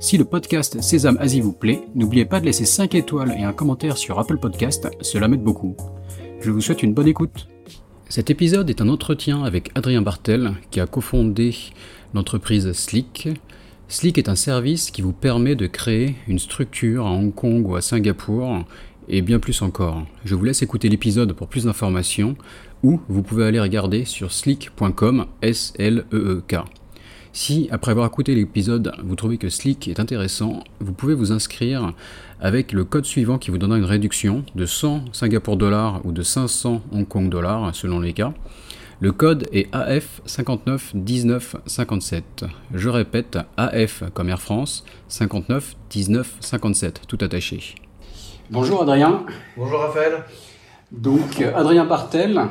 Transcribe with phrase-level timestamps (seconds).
[0.00, 3.52] Si le podcast Sésame Asie vous plaît, n'oubliez pas de laisser 5 étoiles et un
[3.52, 5.76] commentaire sur Apple Podcast, cela m'aide beaucoup.
[6.40, 7.48] Je vous souhaite une bonne écoute.
[8.08, 11.52] Cet épisode est un entretien avec Adrien Bartel, qui a cofondé
[12.14, 13.28] l'entreprise Slick.
[13.88, 17.74] Slick est un service qui vous permet de créer une structure à Hong Kong ou
[17.74, 18.64] à Singapour,
[19.08, 20.06] et bien plus encore.
[20.24, 22.36] Je vous laisse écouter l'épisode pour plus d'informations,
[22.84, 26.77] ou vous pouvez aller regarder sur slick.com, S-L-E-E-K.
[27.40, 31.92] Si, après avoir écouté l'épisode, vous trouvez que Slick est intéressant, vous pouvez vous inscrire
[32.40, 36.22] avec le code suivant qui vous donnera une réduction de 100 Singapour dollars ou de
[36.22, 38.32] 500 Hong Kong dollars selon les cas.
[38.98, 42.44] Le code est AF 59 19 57.
[42.74, 47.76] Je répète, AF comme Air France 59 19 57, tout attaché.
[48.50, 49.24] Bonjour Adrien.
[49.56, 50.24] Bonjour Raphaël.
[50.90, 52.48] Donc Adrien Bartel,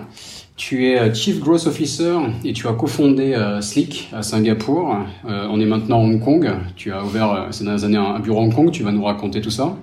[0.58, 4.97] tu es euh, Chief Growth Officer et tu as cofondé euh, Slick à Singapour.
[5.30, 6.50] Euh, on est maintenant à Hong Kong.
[6.75, 8.72] Tu as ouvert ces dernières années un bureau à Hong Kong.
[8.72, 9.78] Tu vas nous raconter tout ça.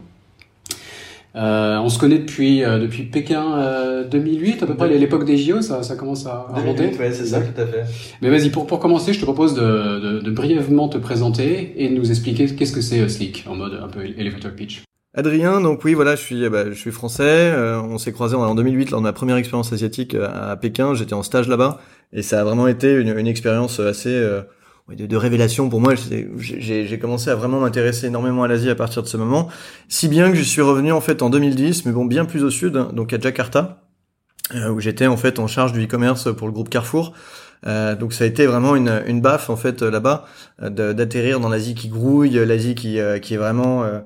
[1.36, 5.62] on se connaît depuis depuis Pékin 2008 à peu près l'époque des JO.
[5.62, 6.90] Ça, ça commence à, remonter.
[6.98, 7.84] Oui, c'est ça, tout à fait.
[8.20, 9.60] Mais vas-y pour pour commencer, je te propose de,
[10.00, 13.80] de, de brièvement te présenter et de nous expliquer qu'est-ce que c'est Slick en mode
[13.80, 14.82] un peu elevator pitch.
[15.16, 17.22] Adrien, donc oui, voilà, je suis, bah, je suis français.
[17.22, 20.92] Euh, on s'est croisé en 2008 lors de ma première expérience asiatique euh, à Pékin.
[20.94, 21.80] J'étais en stage là-bas
[22.12, 24.42] et ça a vraiment été une, une expérience assez euh,
[24.88, 25.94] de, révélation pour moi.
[26.36, 29.48] J'ai commencé à vraiment m'intéresser énormément à l'Asie à partir de ce moment,
[29.88, 32.50] si bien que je suis revenu en fait en 2010, mais bon, bien plus au
[32.50, 33.84] sud, donc à Jakarta,
[34.70, 37.14] où j'étais en fait en charge du e-commerce pour le groupe Carrefour.
[37.66, 40.26] Euh, donc ça a été vraiment une, une baffe en fait là-bas
[40.60, 44.00] d'atterrir dans l'Asie qui grouille, l'Asie qui, qui est vraiment euh,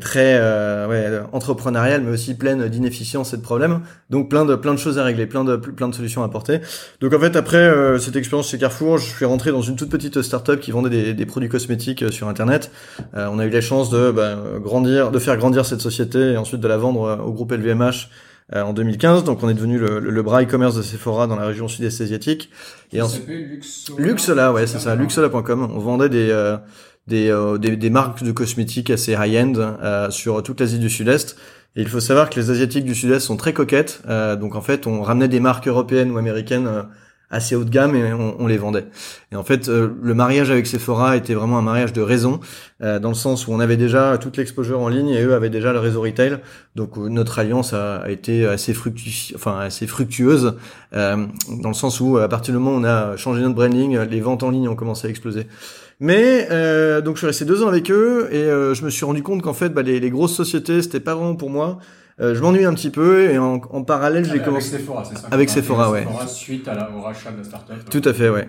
[0.00, 3.80] très euh, ouais, entrepreneuriale mais aussi pleine d'inefficience et de problèmes.
[4.10, 6.60] Donc plein de plein de choses à régler plein de plein de solutions à apporter.
[7.00, 9.90] Donc en fait après euh, cette expérience chez Carrefour je suis rentré dans une toute
[9.90, 12.70] petite startup qui vendait des, des produits cosmétiques euh, sur internet.
[13.14, 16.60] On a eu la chance de bah, grandir de faire grandir cette société et ensuite
[16.60, 18.08] de la vendre au groupe LVMH
[18.54, 21.66] en 2015 donc on est devenu le, le, bras e-commerce de Sephora dans la région
[21.66, 22.48] sud-est asiatique
[22.92, 26.30] et ensuite Luxola, Luxola ouais c'est ça Luxola.com on vendait des
[27.12, 31.36] euh, des, des, marques de cosmétiques assez high-end euh, sur toute l'Asie du Sud-Est.
[31.76, 34.02] Et il faut savoir que les Asiatiques du Sud-Est sont très coquettes.
[34.08, 36.68] Euh, donc en fait, on ramenait des marques européennes ou américaines
[37.30, 38.86] assez haut de gamme et on, les vendait.
[39.32, 42.40] Et en fait, le mariage avec Sephora était vraiment un mariage de raison,
[42.80, 45.72] dans le sens où on avait déjà toute l'exposure en ligne et eux avaient déjà
[45.72, 46.38] le réseau retail.
[46.76, 48.74] Donc notre alliance a, été assez,
[49.34, 50.54] enfin, assez fructueuse,
[50.92, 51.28] dans
[51.68, 54.44] le sens où à partir du moment où on a changé notre branding, les ventes
[54.44, 55.48] en ligne ont commencé à exploser.
[56.00, 59.04] Mais euh, donc je suis resté deux ans avec eux et euh, je me suis
[59.04, 61.78] rendu compte qu'en fait bah, les, les, grosses sociétés c'était pas vraiment pour moi.
[62.20, 65.18] Euh, je m'ennuie un petit peu et en, en parallèle j'ai commencé avec Sephora, c'est
[65.18, 66.00] ça Avec Sephora, ouais.
[66.00, 67.90] Sephora suite à la, au rachat de la startup.
[67.90, 68.48] Tout à fait, ouais.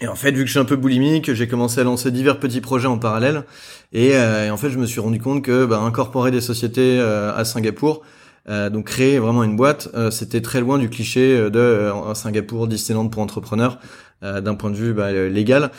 [0.00, 2.38] Et en fait, vu que je suis un peu boulimique, j'ai commencé à lancer divers
[2.40, 3.44] petits projets en parallèle.
[3.92, 6.98] Et, euh, et en fait, je me suis rendu compte que bah, incorporer des sociétés
[7.00, 8.02] euh, à Singapour,
[8.48, 13.22] euh, donc créer vraiment une boîte, c'était très loin du cliché de Singapour, Disneyland pour
[13.22, 13.78] entrepreneurs,
[14.22, 15.70] d'un point de vue bah, légal.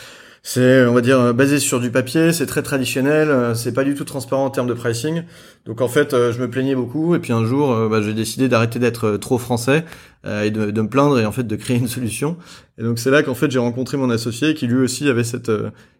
[0.47, 3.95] C'est, on va dire, basé sur du papier, c'est très traditionnel, euh, c'est pas du
[3.95, 5.23] tout transparent en termes de pricing.
[5.66, 8.13] Donc en fait, euh, je me plaignais beaucoup et puis un jour, euh, bah, j'ai
[8.13, 9.85] décidé d'arrêter d'être trop français
[10.23, 12.38] et de, de, me plaindre et en fait de créer une solution.
[12.78, 15.51] Et donc c'est là qu'en fait j'ai rencontré mon associé qui lui aussi avait cette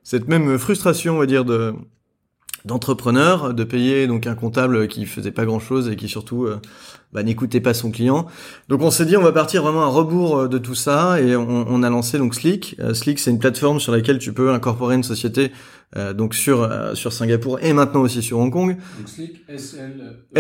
[0.03, 1.73] cette même frustration, on va dire, de
[2.65, 6.59] d'entrepreneur, de payer donc un comptable qui faisait pas grand chose et qui surtout euh,
[7.13, 8.25] bah, n'écoutait pas son client.
[8.69, 11.35] Donc on s'est dit on va partir vraiment à rebours euh, de tout ça et
[11.35, 12.75] on, on a lancé donc Slick.
[12.79, 15.51] Euh, Slick c'est une plateforme sur laquelle tu peux incorporer une société
[16.17, 18.75] donc sur sur Singapour et maintenant aussi sur Hong Kong.
[18.97, 19.45] Donc Slick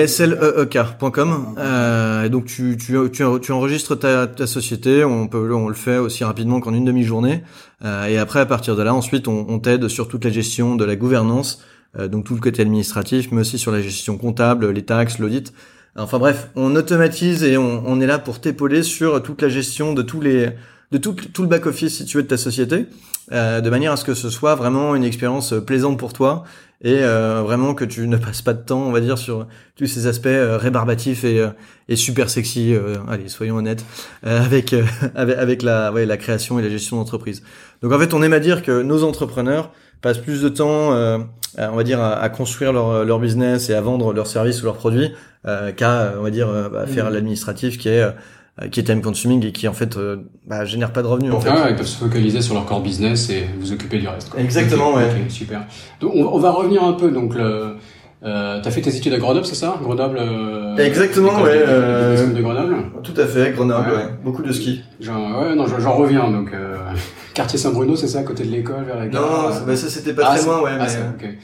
[0.05, 1.55] sleek.com.
[1.57, 5.73] Euh, et donc tu, tu, tu, tu enregistres ta, ta, société, on peut on le
[5.73, 7.41] fait aussi rapidement qu'en une demi-journée.
[7.85, 10.83] et après à partir de là ensuite on, on t'aide sur toute la gestion de
[10.83, 14.83] la gouvernance euh, donc tout le côté administratif, mais aussi sur la gestion comptable, les
[14.83, 15.53] taxes, l'audit.
[15.95, 19.93] Enfin bref, on automatise et on, on est là pour t'épauler sur toute la gestion
[19.93, 20.49] de tous les
[20.91, 22.85] de tout, tout le back office si tu veux de ta société,
[23.31, 26.43] euh, de manière à ce que ce soit vraiment une expérience plaisante pour toi
[26.81, 29.87] et euh, vraiment que tu ne passes pas de temps, on va dire, sur tous
[29.87, 31.49] ces aspects euh, rébarbatifs et, euh,
[31.89, 32.73] et super sexy.
[32.73, 33.85] Euh, allez, soyons honnêtes,
[34.23, 34.75] avec,
[35.15, 37.43] avec, avec la, ouais, la création et la gestion d'entreprise.
[37.81, 39.71] Donc en fait, on aime à dire que nos entrepreneurs
[40.05, 40.91] passent plus de temps,
[41.57, 44.77] on va dire, à, construire leur, leur business et à vendre leurs services ou leurs
[44.77, 45.11] produits
[45.43, 47.13] qu'à, on va dire, à faire mmh.
[47.13, 48.05] l'administratif qui est
[48.61, 50.15] euh, qui est time consuming et qui en fait euh,
[50.47, 51.33] bah, génère pas de revenus.
[51.33, 51.49] En fait.
[51.49, 54.29] Ah, ils peuvent se focaliser sur leur core business et vous occuper du reste.
[54.29, 54.39] Quoi.
[54.39, 55.09] Exactement, ouais.
[55.27, 55.65] super.
[55.99, 57.11] Donc on, on, va revenir un peu.
[57.11, 57.75] Donc le,
[58.25, 59.77] euh, t'as fait tes études à Grenoble, c'est ça?
[59.81, 60.17] Grenoble.
[60.19, 61.51] Euh, Exactement, ouais.
[61.53, 62.77] Euh, de Grenoble.
[63.03, 64.09] Tout à fait, Grenoble, ouais.
[64.23, 64.83] Beaucoup de ski.
[64.99, 66.31] Genre, ouais, non, j'en reviens.
[66.31, 66.75] Donc euh,
[67.35, 69.21] quartier Saint-Bruno, c'est ça, à côté de l'école, vers la gare?
[69.21, 70.71] Non, bah, ça c'était pas ah, très loin, ouais.
[70.79, 70.87] Ah,
[71.21, 71.37] mais...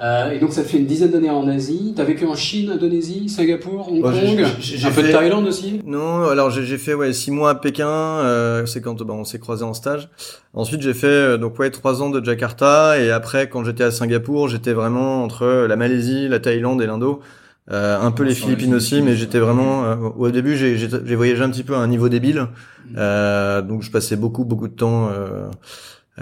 [0.00, 1.92] Euh, et donc ça te fait une dizaine d'années en Asie.
[1.96, 5.80] T'as vécu en Chine, Indonésie, Singapour, Hong Kong, un peu de Thaïlande aussi.
[5.84, 7.88] Non, alors j'ai fait ouais six mois à Pékin.
[7.88, 10.08] Euh, c'est quand bah, on s'est croisés en stage.
[10.54, 13.90] Ensuite j'ai fait euh, donc ouais trois ans de Jakarta et après quand j'étais à
[13.90, 17.20] Singapour j'étais vraiment entre la Malaisie, la Thaïlande et l'Indo.
[17.70, 19.84] Euh, un peu les Philippines aussi, mais j'étais vraiment.
[19.84, 22.94] Euh, au début, j'ai voyagé un petit peu à un niveau débile, mm.
[22.96, 25.10] euh, donc je passais beaucoup beaucoup de temps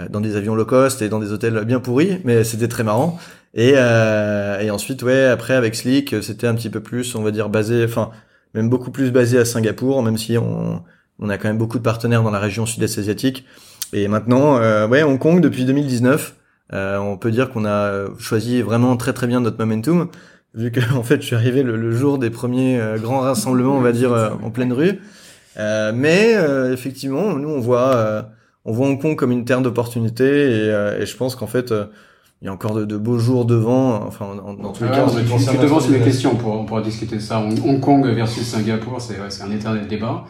[0.09, 3.17] dans des avions low cost et dans des hôtels bien pourris, mais c'était très marrant.
[3.53, 7.31] Et, euh, et ensuite, ouais, après avec Slick, c'était un petit peu plus, on va
[7.31, 8.11] dire, basé, enfin,
[8.53, 10.83] même beaucoup plus basé à Singapour, même si on,
[11.19, 13.45] on a quand même beaucoup de partenaires dans la région sud-est asiatique.
[13.93, 16.35] Et maintenant, euh, ouais, Hong Kong depuis 2019,
[16.73, 20.09] euh, on peut dire qu'on a choisi vraiment très très bien notre momentum,
[20.53, 23.81] vu que en fait, je suis arrivé le, jour des premiers euh, grands rassemblements, on
[23.81, 24.99] va dire, euh, en pleine rue.
[25.57, 26.33] Euh, mais
[26.71, 28.25] effectivement, nous, on voit,
[28.63, 31.73] on voit Hong Kong comme une terre d'opportunité, et, et, je pense qu'en fait
[32.41, 34.03] il y a encore de, de, beaux jours devant.
[34.05, 37.21] Enfin, dans tous les cas, tu, devant sur les questions pour on pourra discuter de
[37.21, 37.39] ça.
[37.39, 40.25] Hong Kong versus Singapour, c'est un éternel débat.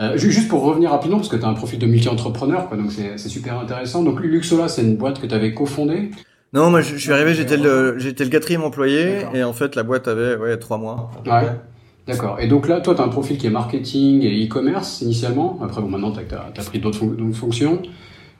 [0.00, 2.90] Euh, juste pour revenir rapidement, parce que tu as un profil de multi-entrepreneur, quoi, donc
[2.90, 4.02] c'est super intéressant.
[4.02, 6.10] Donc Luxola, c'est une boîte que tu avais cofondée?
[6.52, 9.82] Non, moi je, suis arrivé, j'étais le j'étais le quatrième employé et en fait la
[9.82, 11.10] boîte avait ouais trois mois.
[11.26, 11.50] Ouais.
[12.06, 12.38] D'accord.
[12.38, 15.58] Et donc là, toi, tu as un profil qui est marketing et e-commerce initialement.
[15.62, 17.00] Après, bon, maintenant, tu as, as, pris d'autres
[17.32, 17.80] fonctions.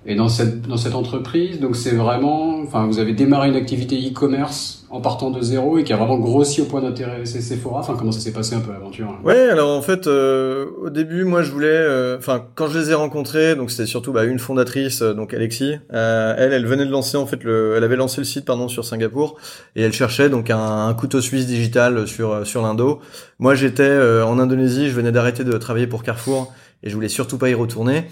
[0.06, 3.96] Et dans cette dans cette entreprise, donc c'est vraiment, enfin, vous avez démarré une activité
[3.96, 7.80] e-commerce en partant de zéro et qui a vraiment grossi au point d'intéresser Sephora.
[7.80, 9.18] Enfin, comment ça s'est passé un peu l'aventure hein?
[9.24, 12.90] Ouais, alors en fait, euh, au début, moi, je voulais, euh, enfin, quand je les
[12.90, 15.78] ai rencontrés, donc c'était surtout bah, une fondatrice, euh, donc Alexis.
[15.88, 18.84] elle, elle venait de lancer en fait le, elle avait lancé le site pardon sur
[18.84, 19.36] Singapour
[19.74, 23.00] et elle cherchait donc un, un couteau suisse digital sur sur l'Indo.
[23.38, 26.52] Moi, j'étais en Indonésie, je venais d'arrêter de travailler pour Carrefour
[26.82, 28.04] et je voulais surtout pas y retourner.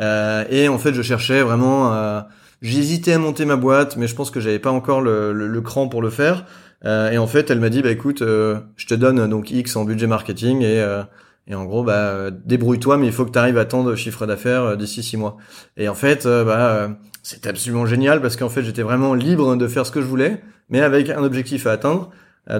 [0.00, 1.94] Euh, et en fait, je cherchais vraiment.
[1.94, 2.20] Euh,
[2.64, 5.60] J'hésitais à monter ma boîte, mais je pense que j'avais pas encore le, le, le,
[5.60, 6.46] cran pour le faire.
[6.86, 9.76] Euh, et en fait, elle m'a dit, bah écoute, euh, je te donne donc X
[9.76, 11.02] en budget marketing et euh,
[11.46, 14.24] et en gros, bah débrouille-toi, mais il faut que tu arrives à tant de chiffre
[14.24, 15.36] d'affaires d'ici six mois.
[15.76, 16.88] Et en fait, bah
[17.22, 20.42] c'était absolument génial parce qu'en fait, j'étais vraiment libre de faire ce que je voulais,
[20.70, 22.10] mais avec un objectif à atteindre.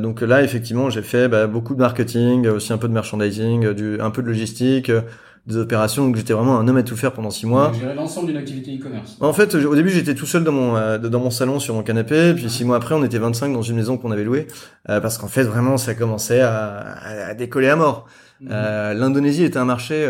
[0.00, 3.98] donc là, effectivement, j'ai fait bah, beaucoup de marketing, aussi un peu de merchandising, du,
[4.02, 4.92] un peu de logistique,
[5.46, 7.72] des opérations, donc j'étais vraiment un homme à tout faire pendant six mois.
[7.78, 9.16] Gérer l'ensemble d'une activité e-commerce.
[9.20, 11.82] En fait, au début, j'étais tout seul dans mon euh, dans mon salon sur mon
[11.82, 14.46] canapé, puis six mois après, on était 25 dans une maison qu'on avait louée,
[14.88, 16.96] euh, parce qu'en fait, vraiment, ça commençait à,
[17.28, 18.06] à, décoller à mort.
[18.40, 18.48] Mhm.
[18.52, 20.08] Euh, L'Indonésie était un marché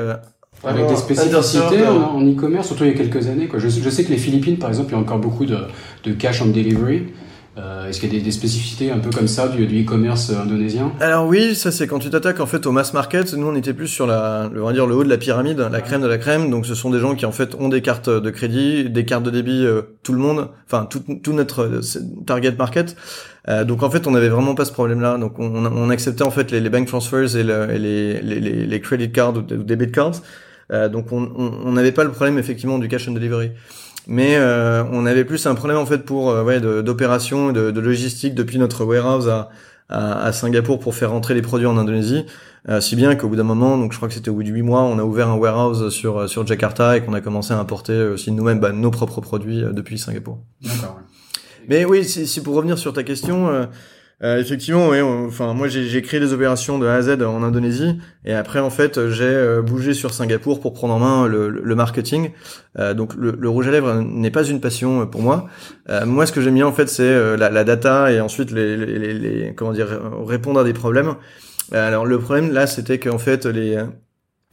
[0.63, 3.49] avec des spécificités en e-commerce, surtout il y a quelques années.
[3.49, 3.59] Quoi.
[3.59, 5.59] Je, je, sais que les Philippines, par exemple, il y a encore beaucoup de,
[6.05, 7.09] de cash on delivery.
[7.57, 10.43] Euh, Est-ce qu'il y a des, des, spécificités un peu comme ça du e-commerce euh,
[10.43, 10.93] indonésien?
[10.99, 13.33] Alors oui, ça c'est quand tu t'attaques en fait au mass market.
[13.35, 15.61] Nous on était plus sur la, le, on va dire le haut de la pyramide,
[15.71, 16.51] la crème de la crème.
[16.51, 19.23] Donc ce sont des gens qui en fait ont des cartes de crédit, des cartes
[19.23, 21.81] de débit, euh, tout le monde, enfin tout, tout notre euh,
[22.27, 22.97] target market.
[23.49, 25.17] Euh, donc en fait on avait vraiment pas ce problème-là.
[25.19, 28.67] Donc on, on, acceptait en fait les, les bank transfers et, le, et les, les,
[28.67, 30.23] les, credit cards ou debit cards.
[30.91, 33.53] donc on n'avait pas le problème effectivement du cash on delivery
[34.07, 37.81] mais euh, on avait plus un problème en fait pour euh, ouais, d'opération de, de,
[37.81, 39.51] logistique depuis notre warehouse à,
[39.89, 42.27] à, à, Singapour pour faire rentrer les produits en Indonésie,
[42.69, 44.51] euh, si bien qu'au bout d'un moment, donc je crois que c'était au bout de
[44.51, 47.59] huit mois, on a ouvert un warehouse sur sur Jakarta et qu'on a commencé à
[47.59, 50.39] importer aussi nous-mêmes bah, nos propres produits depuis Singapour.
[50.63, 51.01] D'accord.
[51.69, 53.69] Mais oui, si, si, pour revenir sur ta question,
[54.25, 55.03] euh, effectivement, oui.
[55.03, 58.71] Enfin, moi, j'ai créé des opérations de A à Z en Indonésie, et après, en
[58.71, 62.31] fait, j'ai euh, bougé sur Singapour pour prendre en main le, le marketing.
[62.79, 65.49] Euh, donc, le, le, rouge à lèvres n'est pas une passion pour moi.
[65.91, 68.79] Euh, moi, ce que j'aime bien, en fait, c'est la, la, data et ensuite les,
[68.79, 69.89] les, les, comment dire
[70.27, 71.17] répondre à des problèmes.
[71.73, 73.79] alors, le problème là, c'était qu'en fait, les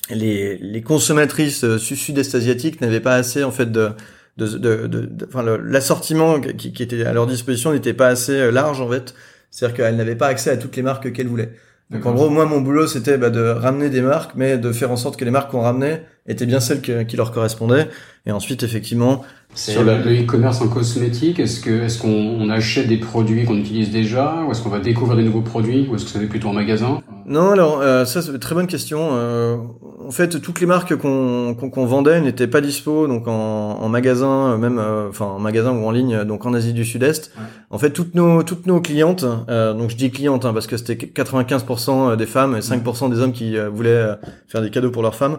[0.10, 3.92] les, les consommatrices sud-est asiatiques n'avaient pas assez en fait de
[4.38, 8.82] de, de, de, enfin l'assortiment qui, qui, était à leur disposition n'était pas assez large
[8.82, 9.14] en fait
[9.52, 11.52] c'est-à-dire qu'elle n'avait pas accès à toutes les marques qu'elle voulait.
[11.92, 14.92] Donc en gros, moi, mon boulot, c'était bah, de ramener des marques, mais de faire
[14.92, 17.90] en sorte que les marques qu'on ramenait étaient bien celles qui leur correspondaient.
[18.26, 19.24] Et ensuite, effectivement,
[19.56, 19.92] sur le
[20.22, 24.62] e-commerce en cosmétique, est-ce que est-ce qu'on achète des produits qu'on utilise déjà, ou est-ce
[24.62, 27.02] qu'on va découvrir des nouveaux produits, ou est-ce que c'est plutôt en magasin?
[27.26, 29.10] Non, alors euh, ça c'est une très bonne question.
[29.12, 29.58] Euh,
[30.06, 33.32] en fait, toutes les marques qu'on qu'on vendait n'étaient pas dispo, donc en,
[33.80, 37.32] en magasin, même, enfin en magasin ou en ligne, donc en Asie du Sud-Est.
[37.70, 40.96] En fait, toutes nos toutes nos clientes, donc je dis clientes hein, parce que c'était
[40.96, 44.16] 95% des femmes et 5% des hommes qui voulaient
[44.48, 45.38] faire des cadeaux pour leurs femmes.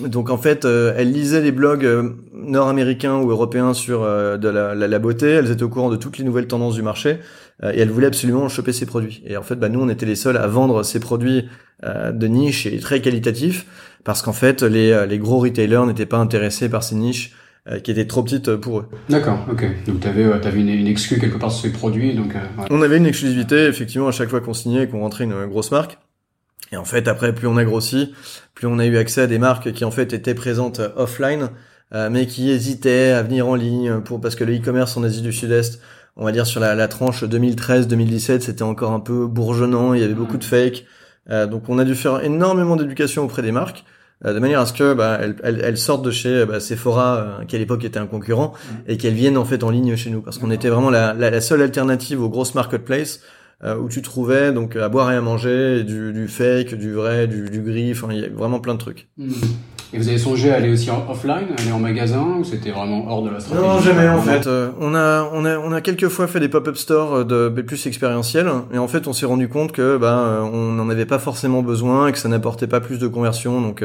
[0.00, 1.86] donc en fait, elles lisaient les blogs
[2.32, 5.30] nord-américains ou européens sur de la, la, la beauté.
[5.30, 7.18] Elles étaient au courant de toutes les nouvelles tendances du marché.
[7.62, 9.22] Euh, et elle voulait absolument choper ses produits.
[9.26, 11.48] Et en fait, bah, nous, on était les seuls à vendre ces produits
[11.84, 13.66] euh, de niche et très qualitatifs,
[14.02, 17.32] parce qu'en fait, les, euh, les gros retailers n'étaient pas intéressés par ces niches
[17.82, 18.88] qui étaient trop petites pour eux.
[19.08, 19.64] D'accord, ok.
[19.86, 22.14] Donc tu avais, avais une, une, exclue quelque part sur ces produits.
[22.14, 22.34] Donc,
[22.68, 25.70] On avait une exclusivité, effectivement, à chaque fois qu'on signait et qu'on rentrait une grosse
[25.70, 25.96] marque.
[26.72, 28.12] Et en fait, après, plus on a grossi,
[28.52, 31.48] plus on a eu accès à des marques qui en fait étaient présentes offline,
[32.10, 35.32] mais qui hésitaient à venir en ligne pour parce que le e-commerce en Asie du
[35.32, 35.80] Sud-Est
[36.16, 40.04] on va dire sur la, la tranche 2013-2017, c'était encore un peu bourgeonnant, il y
[40.04, 40.84] avait beaucoup de fake.
[41.30, 43.84] Euh, donc on a dû faire énormément d'éducation auprès des marques,
[44.24, 47.44] euh, de manière à ce que bah, elles, elles, sortent de chez bah, Sephora, euh,
[47.44, 48.52] qui à l'époque était un concurrent,
[48.86, 51.40] et qu'elles viennent en fait en ligne chez nous, parce qu'on était vraiment la, la,
[51.40, 53.20] seule alternative aux grosses marketplaces
[53.80, 57.48] où tu trouvais donc à boire et à manger, du, du fake, du vrai, du,
[57.48, 59.08] du gris, enfin il y a vraiment plein de trucs.
[59.16, 59.32] Mmh.
[59.92, 63.06] Et vous avez songé à aller aussi en offline, aller en magasin, ou c'était vraiment
[63.08, 64.46] hors de la stratégie Non, jamais en fait.
[64.46, 67.62] Euh, on a, on a, on a quelques fois fait des pop-up stores euh, de
[67.62, 71.06] plus expérientiels, et en fait, on s'est rendu compte que ben, euh, on n'en avait
[71.06, 73.84] pas forcément besoin et que ça n'apportait pas plus de conversion, donc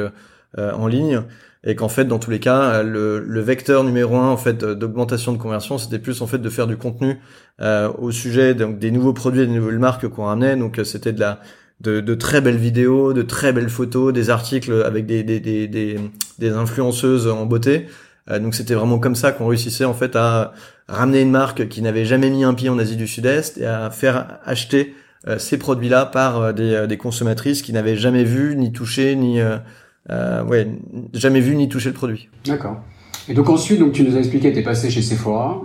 [0.57, 1.21] en ligne,
[1.63, 5.31] et qu'en fait, dans tous les cas, le, le vecteur numéro un en fait d'augmentation
[5.31, 7.19] de conversion, c'était plus en fait de faire du contenu
[7.61, 10.55] au sujet donc des nouveaux produits, des nouvelles marques qu'on ramenait.
[10.55, 11.39] Donc c'était de la
[11.81, 15.67] de, de, très belles vidéos, de très belles photos, des articles avec des, des, des,
[15.67, 17.87] des, influenceuses en beauté.
[18.29, 20.53] Euh, donc c'était vraiment comme ça qu'on réussissait en fait à
[20.87, 23.89] ramener une marque qui n'avait jamais mis un pied en Asie du Sud-Est et à
[23.89, 24.93] faire acheter
[25.27, 29.39] euh, ces produits-là par euh, des, des, consommatrices qui n'avaient jamais vu, ni touché, ni
[30.09, 30.67] ouais,
[31.13, 32.29] jamais vu ni touché le produit.
[32.45, 32.81] D'accord.
[33.27, 35.61] Et donc ensuite, donc tu nous as expliqué, tu passé chez Sephora.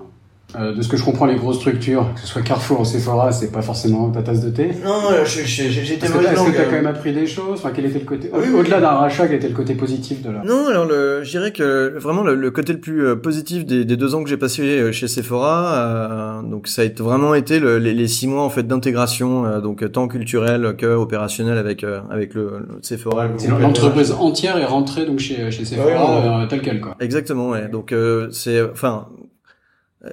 [0.57, 3.33] Euh, de ce que je comprends, les grosses structures, que ce soit Carrefour ou Sephora,
[3.33, 4.71] c'est pas forcément ta tasse de thé.
[4.85, 7.55] Non, euh, j'étais Est-ce que tu as quand même appris des choses?
[7.59, 10.45] Enfin, quel était le côté au-delà d'un rachat, quel était le côté positif de la
[10.45, 13.97] Non, alors le, je dirais que vraiment le, côté le plus euh, positif des, des
[13.97, 17.79] deux ans que j'ai passé chez Sephora, euh, donc ça a été, vraiment été le,
[17.79, 22.61] les, les, six mois en fait d'intégration, donc tant culturel que opérationnel avec avec le,
[22.69, 23.29] le Sephora.
[23.61, 26.97] L'entreprise entière est rentrée donc chez chez Sephora ouais, tel quel quoi.
[27.01, 27.69] Exactement, ouais.
[27.69, 27.93] Donc
[28.31, 29.09] c'est, enfin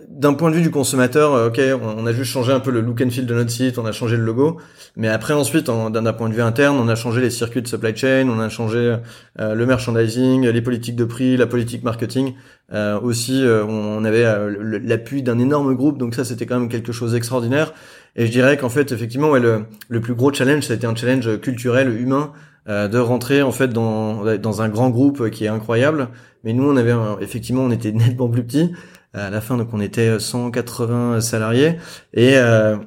[0.08, 2.82] d'un point de vue du consommateur, euh, ok, on a juste changé un peu le
[2.82, 4.58] look and feel de notre site, on a changé le logo,
[4.96, 7.96] mais après ensuite, d'un point de vue interne, on a changé les circuits de supply
[7.96, 8.98] chain, on a changé
[9.40, 12.36] euh, le merchandising, les politiques de prix, la politique marketing.
[12.74, 14.24] Euh, aussi, on avait
[14.82, 17.74] l'appui d'un énorme groupe, donc ça c'était quand même quelque chose d'extraordinaire.
[18.16, 20.96] Et je dirais qu'en fait, effectivement, ouais, le, plus gros challenge, ça a été un
[20.96, 22.32] challenge culturel, humain,
[22.68, 26.10] de rentrer en fait dans, dans un grand groupe qui est incroyable.
[26.44, 28.72] Mais nous, on avait effectivement, on était nettement plus petits
[29.14, 31.78] à la fin, donc on était 180 salariés
[32.14, 32.78] et euh,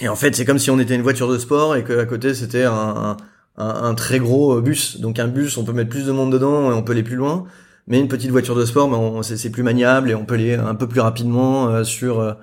[0.00, 2.34] et en fait, c'est comme si on était une voiture de sport et qu'à côté
[2.34, 3.16] c'était un,
[3.56, 5.00] un, un, très gros bus.
[5.00, 7.16] Donc un bus, on peut mettre plus de monde dedans et on peut aller plus
[7.16, 7.46] loin.
[7.86, 10.74] Mais une petite voiture de sport, ben, c'est plus maniable et on peut aller un
[10.74, 12.34] peu plus rapidement euh, sur euh,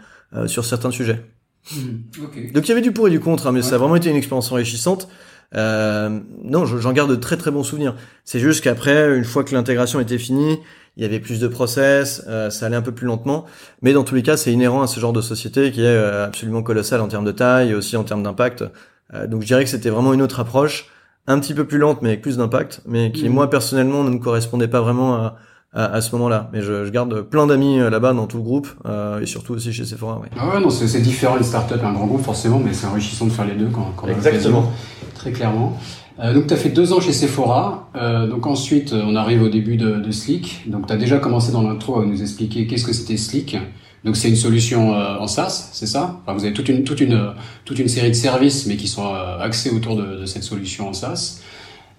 [0.47, 1.23] sur certains sujets.
[1.71, 3.95] Mmh, donc il y avait du pour et du contre, hein, mais ça a vraiment
[3.95, 5.07] été une expérience enrichissante.
[5.55, 7.95] Euh, non, j'en garde de très très bons souvenirs.
[8.25, 10.57] C'est juste qu'après, une fois que l'intégration était finie,
[10.95, 13.45] il y avait plus de process, euh, ça allait un peu plus lentement,
[13.81, 16.25] mais dans tous les cas, c'est inhérent à ce genre de société qui est euh,
[16.25, 18.63] absolument colossal en termes de taille et aussi en termes d'impact.
[19.13, 20.89] Euh, donc je dirais que c'était vraiment une autre approche,
[21.25, 23.33] un petit peu plus lente mais avec plus d'impact, mais qui mmh.
[23.33, 25.35] moi personnellement ne me correspondait pas vraiment à,
[25.73, 26.49] à, ce moment-là.
[26.53, 28.67] Mais je, je garde plein d'amis là-bas dans tout le groupe
[29.21, 30.19] et surtout aussi chez Sephora.
[30.19, 30.29] Ouais.
[30.37, 33.25] Ah ouais, non, c'est différent les startups et un grand groupe forcément, mais c'est enrichissant
[33.25, 34.71] de faire les deux quand, quand Exactement.
[35.15, 35.79] très clairement.
[36.19, 39.41] Euh, donc tu as fait deux ans chez Sephora, euh, donc ensuite euh, on arrive
[39.41, 40.63] au début de, de Slick.
[40.67, 43.57] Donc tu as déjà commencé dans l'intro à nous expliquer qu'est-ce que c'était Slick.
[44.03, 46.19] Donc c'est une solution euh, en SaaS, c'est ça?
[46.21, 47.33] Enfin, Vous avez toute une, toute, une,
[47.65, 49.07] toute une série de services mais qui sont
[49.39, 51.41] axés autour de, de, cette solution en SaaS.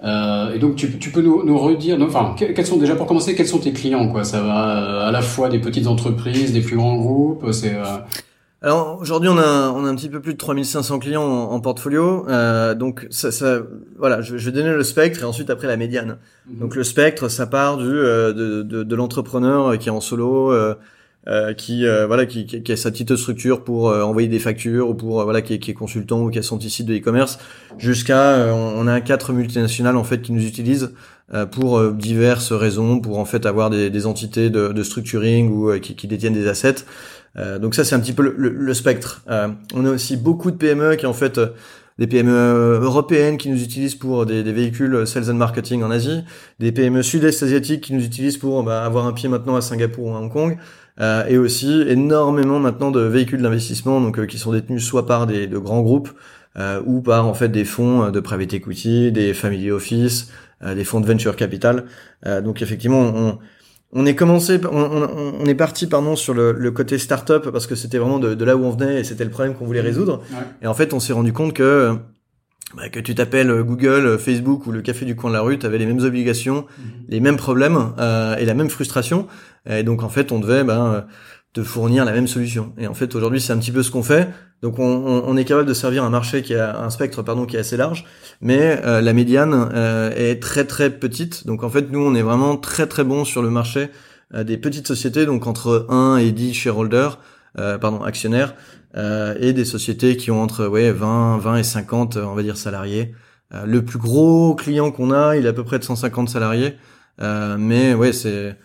[0.02, 3.48] et donc tu, tu peux nous, nous redire, enfin quels sont déjà pour commencer, quels
[3.48, 4.22] sont tes clients quoi?
[4.22, 7.74] Ça va à la fois des petites entreprises, des plus grands groupes, c'est
[8.64, 12.26] alors aujourd'hui on a on a un petit peu plus de 3500 clients en, portfolio,
[12.28, 13.58] euh, donc ça, ça
[13.98, 16.16] voilà, je, je, vais donner le spectre et ensuite après la médiane.
[16.48, 16.60] Mhm.
[16.60, 20.50] Donc le spectre, ça part du euh, de, de, de l'entrepreneur qui est en solo,
[20.50, 20.74] euh,
[21.26, 24.88] euh qui euh, voilà qui, qui, a sa petite structure pour euh, envoyer des factures
[24.88, 26.96] ou pour voilà qui est, qui est, consultant ou qui a son petit site de
[26.96, 27.38] e-commerce,
[27.76, 30.94] jusqu'à on, a quatre multinationales en fait qui nous utilisent
[31.52, 35.96] pour diverses raisons, pour en fait avoir des, des entités de, de structuring ou qui,
[35.96, 36.84] qui détiennent des assets.
[37.36, 39.22] Euh, donc ça c'est un petit peu le, le, spectre.
[39.28, 41.40] Euh, on a aussi beaucoup de PME qui en fait
[41.98, 46.24] des PME européennes qui nous utilisent pour des, des, véhicules sales and marketing en Asie,
[46.58, 50.06] des PME sud-est asiatiques qui nous utilisent pour bah, avoir un pied maintenant à Singapour
[50.06, 50.58] ou à Hong Kong,
[51.00, 55.26] euh, et aussi énormément maintenant de véhicules d'investissement donc euh, qui sont détenus soit par
[55.26, 56.10] des de grands groupes
[56.56, 60.30] euh, ou par en fait des fonds de private equity, des family office,
[60.64, 61.84] des fonds de venture capital.
[62.42, 63.38] donc effectivement, on,
[63.94, 67.76] on est commencé, on, on, est parti pardon sur le, le côté startup parce que
[67.76, 70.20] c'était vraiment de, de, là où on venait et c'était le problème qu'on voulait résoudre.
[70.62, 71.96] Et en fait, on s'est rendu compte que
[72.76, 75.66] bah, que tu t'appelles Google, Facebook ou le café du coin de la rue, tu
[75.66, 76.82] avais les mêmes obligations, mmh.
[77.08, 79.28] les mêmes problèmes euh, et la même frustration.
[79.70, 81.06] Et donc en fait, on devait ben,
[81.54, 82.74] te fournir la même solution.
[82.76, 84.28] Et en fait, aujourd'hui, c'est un petit peu ce qu'on fait.
[84.60, 87.56] Donc on, on, est capable de servir un marché qui a un spectre pardon qui
[87.56, 88.04] est assez large,
[88.40, 91.46] mais euh, la médiane euh, est très très petite.
[91.46, 93.90] Donc en fait, nous, on est vraiment très très bon sur le marché
[94.34, 97.18] euh, des petites sociétés, donc entre 1 et 10 shareholders,
[97.56, 98.56] pardon actionnaires,
[98.96, 103.14] et des sociétés qui ont entre ouais 20 20 et 50 on va dire salariés.
[103.64, 106.76] le plus gros client qu'on a, il est à peu près de 150 salariés,
[107.20, 108.56] mais ouais c'est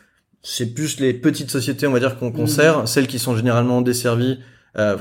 [0.42, 2.88] c'est plus les petites sociétés, on va dire, qu'on conserve, mmh.
[2.88, 4.40] celles qui sont généralement desservies,
[4.78, 4.98] euh,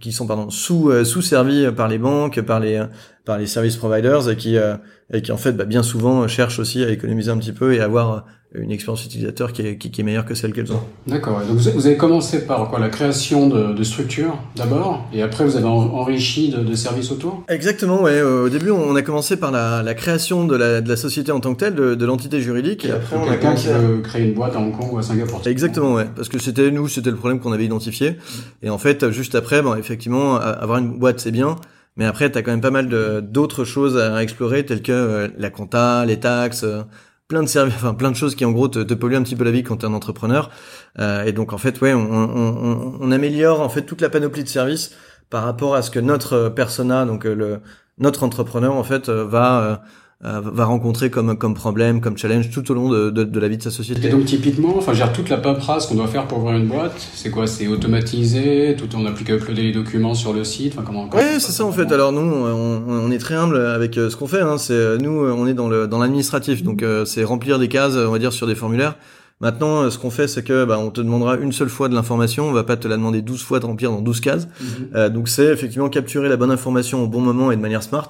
[0.00, 2.84] qui sont pardon sous euh, sous servies par les banques, par les
[3.24, 4.76] par les service providers, et qui euh,
[5.12, 7.80] et qui en fait bah, bien souvent cherchent aussi à économiser un petit peu et
[7.80, 10.80] avoir une expérience utilisateur qui est, qui, est meilleure que celle qu'elles ont.
[11.06, 11.40] D'accord.
[11.48, 15.56] Donc vous avez commencé par quoi La création de, de structures d'abord, et après vous
[15.56, 17.44] avez enrichi de, de, services autour?
[17.48, 18.02] Exactement.
[18.02, 18.20] Ouais.
[18.20, 21.40] Au début, on a commencé par la, la création de la, de la, société en
[21.40, 22.84] tant que telle, de, de l'entité juridique.
[22.84, 25.40] Et, après, on a qui veut créer une boîte à Hong Kong ou à Singapour.
[25.46, 25.94] Exactement.
[25.94, 26.06] Ouais.
[26.14, 28.18] Parce que c'était nous, c'était le problème qu'on avait identifié.
[28.62, 31.56] Et en fait, juste après, bon, effectivement, avoir une boîte, c'est bien.
[31.96, 32.88] Mais après, tu as quand même pas mal
[33.22, 36.82] d'autres choses à explorer, telles que euh, la compta, les taxes, euh,
[37.28, 39.36] plein de services, enfin plein de choses qui en gros te, te polluent un petit
[39.36, 40.50] peu la vie quand tu es un entrepreneur.
[40.98, 44.42] Euh, et donc en fait, ouais, on, on, on, améliore en fait toute la panoplie
[44.42, 44.94] de services
[45.30, 47.60] par rapport à ce que notre persona, donc le
[47.98, 49.76] notre entrepreneur en fait va euh,
[50.22, 53.56] va rencontrer comme comme problème, comme challenge tout au long de, de, de la vie
[53.56, 54.06] de sa société.
[54.06, 56.94] Et donc typiquement, enfin, gère toute la paperasse qu'on doit faire pour ouvrir une boîte.
[57.14, 57.48] C'est quoi?
[57.48, 60.74] C'est automatisé Tout on n'a plus qu'à uploader les documents sur le site?
[60.74, 61.90] Enfin, comment Ouais, c'est ça en fait.
[61.90, 64.40] Alors nous, on, on, est très humble avec euh, ce qu'on fait.
[64.40, 64.58] Hein.
[64.58, 68.12] C'est euh, nous, on est dans le dans l'administratif, donc c'est remplir des cases, on
[68.12, 68.96] va dire, sur des formulaires.
[69.40, 72.48] Maintenant, ce qu'on fait, c'est que bah, on te demandera une seule fois de l'information,
[72.48, 74.46] on va pas te la demander 12 fois de remplir dans 12 cases.
[74.60, 75.08] Mhm.
[75.08, 78.08] donc c'est effectivement capturer la bonne information au bon moment et de manière smart.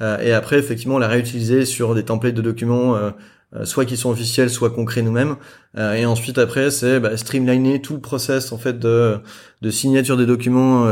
[0.00, 3.10] Euh, et après, effectivement, la réutiliser sur des templates de documents, euh,
[3.54, 5.36] euh, soit qui sont officiels, soit crée nous-mêmes.
[5.76, 9.18] et ensuite, après, c'est bah, streamliner tout le process en fait de,
[9.60, 10.86] de signature des documents.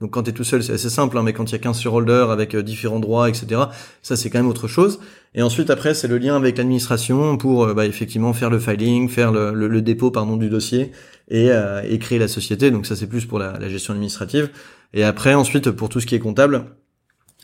[0.00, 1.58] donc, quand tu es tout seul, c'est assez simple, hein, mais quand il y a
[1.58, 3.62] 15 shareholders avec différents droits, etc.,
[4.02, 5.00] ça c'est quand même autre chose.
[5.34, 9.30] Et ensuite, après, c'est le lien avec l'administration pour bah, effectivement faire le filing, faire
[9.30, 10.92] le, le, dépôt pardon du dossier
[11.28, 11.50] et,
[11.84, 12.70] et créer la société.
[12.70, 14.48] Donc ça, c'est plus pour la, la gestion administrative.
[14.94, 16.64] Et après, ensuite, pour tout ce qui est comptable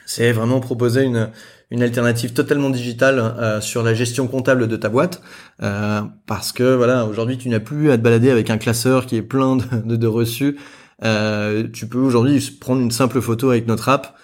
[0.07, 1.31] c'est vraiment proposer une,
[1.71, 5.23] une alternative totalement digitale euh, sur la gestion comptable de ta boîte,
[5.63, 9.17] euh, parce que voilà, aujourd'hui tu n'as plus à te balader avec un classeur qui
[9.17, 10.57] est plein de, de, reçus.
[11.05, 14.17] Euh, tu peux aujourd'hui prendre une simple photo avec notre app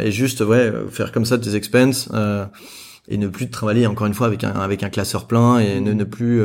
[0.00, 2.08] et juste ouais faire comme ça tes expenses
[3.06, 5.92] et ne plus travailler encore une fois avec un avec un classeur plein et ne,
[5.92, 6.42] ne plus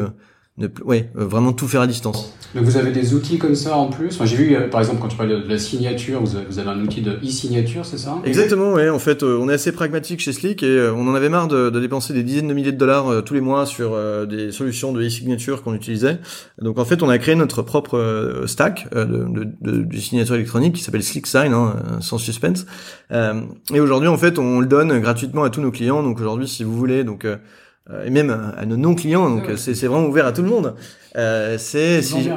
[0.59, 2.31] ne, ouais, euh, vraiment tout faire à distance.
[2.53, 4.09] Donc vous avez des outils comme ça en plus?
[4.13, 6.59] Enfin, j'ai vu euh, par exemple quand tu parlais de la signature, vous avez, vous
[6.59, 8.21] avez un outil de e-signature, c'est ça?
[8.23, 8.87] Exactement, ouais.
[8.89, 11.71] En fait, euh, on est assez pragmatique chez Slick et on en avait marre de,
[11.71, 15.01] de dépenser des dizaines de milliers de dollars tous les mois sur des solutions de
[15.01, 16.19] e-signature qu'on utilisait.
[16.61, 19.05] Donc en fait, on a créé notre propre stack de,
[19.61, 22.65] de, de, signature électronique qui s'appelle Slick Sign, hein, sans suspense.
[23.11, 26.03] et aujourd'hui, en fait, on le donne gratuitement à tous nos clients.
[26.03, 27.37] Donc aujourd'hui, si vous voulez, donc euh,
[28.05, 30.75] et même à nos non-clients, donc ah c'est vraiment ouvert à tout le monde.
[31.15, 32.29] Euh, c'est si,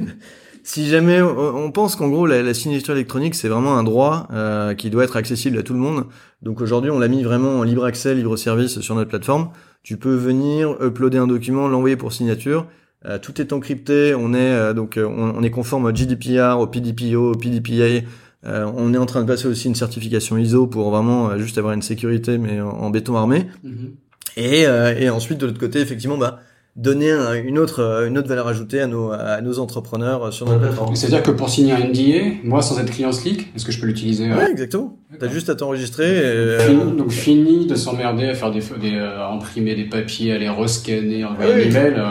[0.68, 4.90] si jamais on pense qu'en gros la, signature électronique c'est vraiment un droit euh, qui
[4.90, 6.04] doit être accessible à tout le monde.
[6.42, 9.48] Donc aujourd'hui on l'a mis vraiment en libre accès, libre service sur notre plateforme.
[9.82, 12.66] Tu peux venir uploader un document, l'envoyer pour signature.
[13.06, 14.14] Euh, tout est encrypté.
[14.14, 18.06] On est euh, donc on, est conforme au GDPR, au PDPO, au PDPA.
[18.44, 21.82] on est en train de passer aussi une certification ISO pour vraiment juste avoir une
[21.82, 23.46] sécurité mais en, béton armé.
[23.64, 24.07] Mm-hmm.
[24.38, 26.38] Et, euh, et ensuite, de l'autre côté, effectivement, bah,
[26.76, 27.10] donner
[27.44, 30.94] une autre une autre valeur ajoutée à nos à nos entrepreneurs sur notre plateforme.
[30.94, 33.86] C'est-à-dire que pour signer un NDA, moi sans être client Slick, est-ce que je peux
[33.88, 34.96] l'utiliser euh Ouais, exactement.
[35.18, 36.06] T'as juste à t'enregistrer.
[36.06, 40.48] Euh, donc fini de s'emmerder à faire des, des à imprimer des papiers, à les
[40.48, 42.02] rescanner, envoyer un email.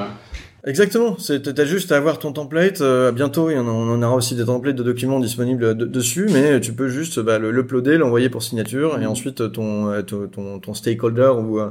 [0.65, 1.15] Exactement.
[1.17, 2.83] C'est t'as juste à avoir ton template.
[3.15, 7.21] bientôt, on en aura aussi des templates de documents disponibles dessus, mais tu peux juste
[7.21, 9.09] bah, l'uploader, l'envoyer pour signature, et mmh.
[9.09, 11.61] ensuite ton ton, ton stakeholder ou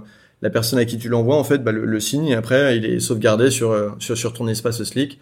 [0.43, 3.01] la personne à qui tu l'envoies, en fait, bah, le, signe et après, il est
[3.01, 5.19] sauvegardé sur, euh, sur, sur ton espace Slick.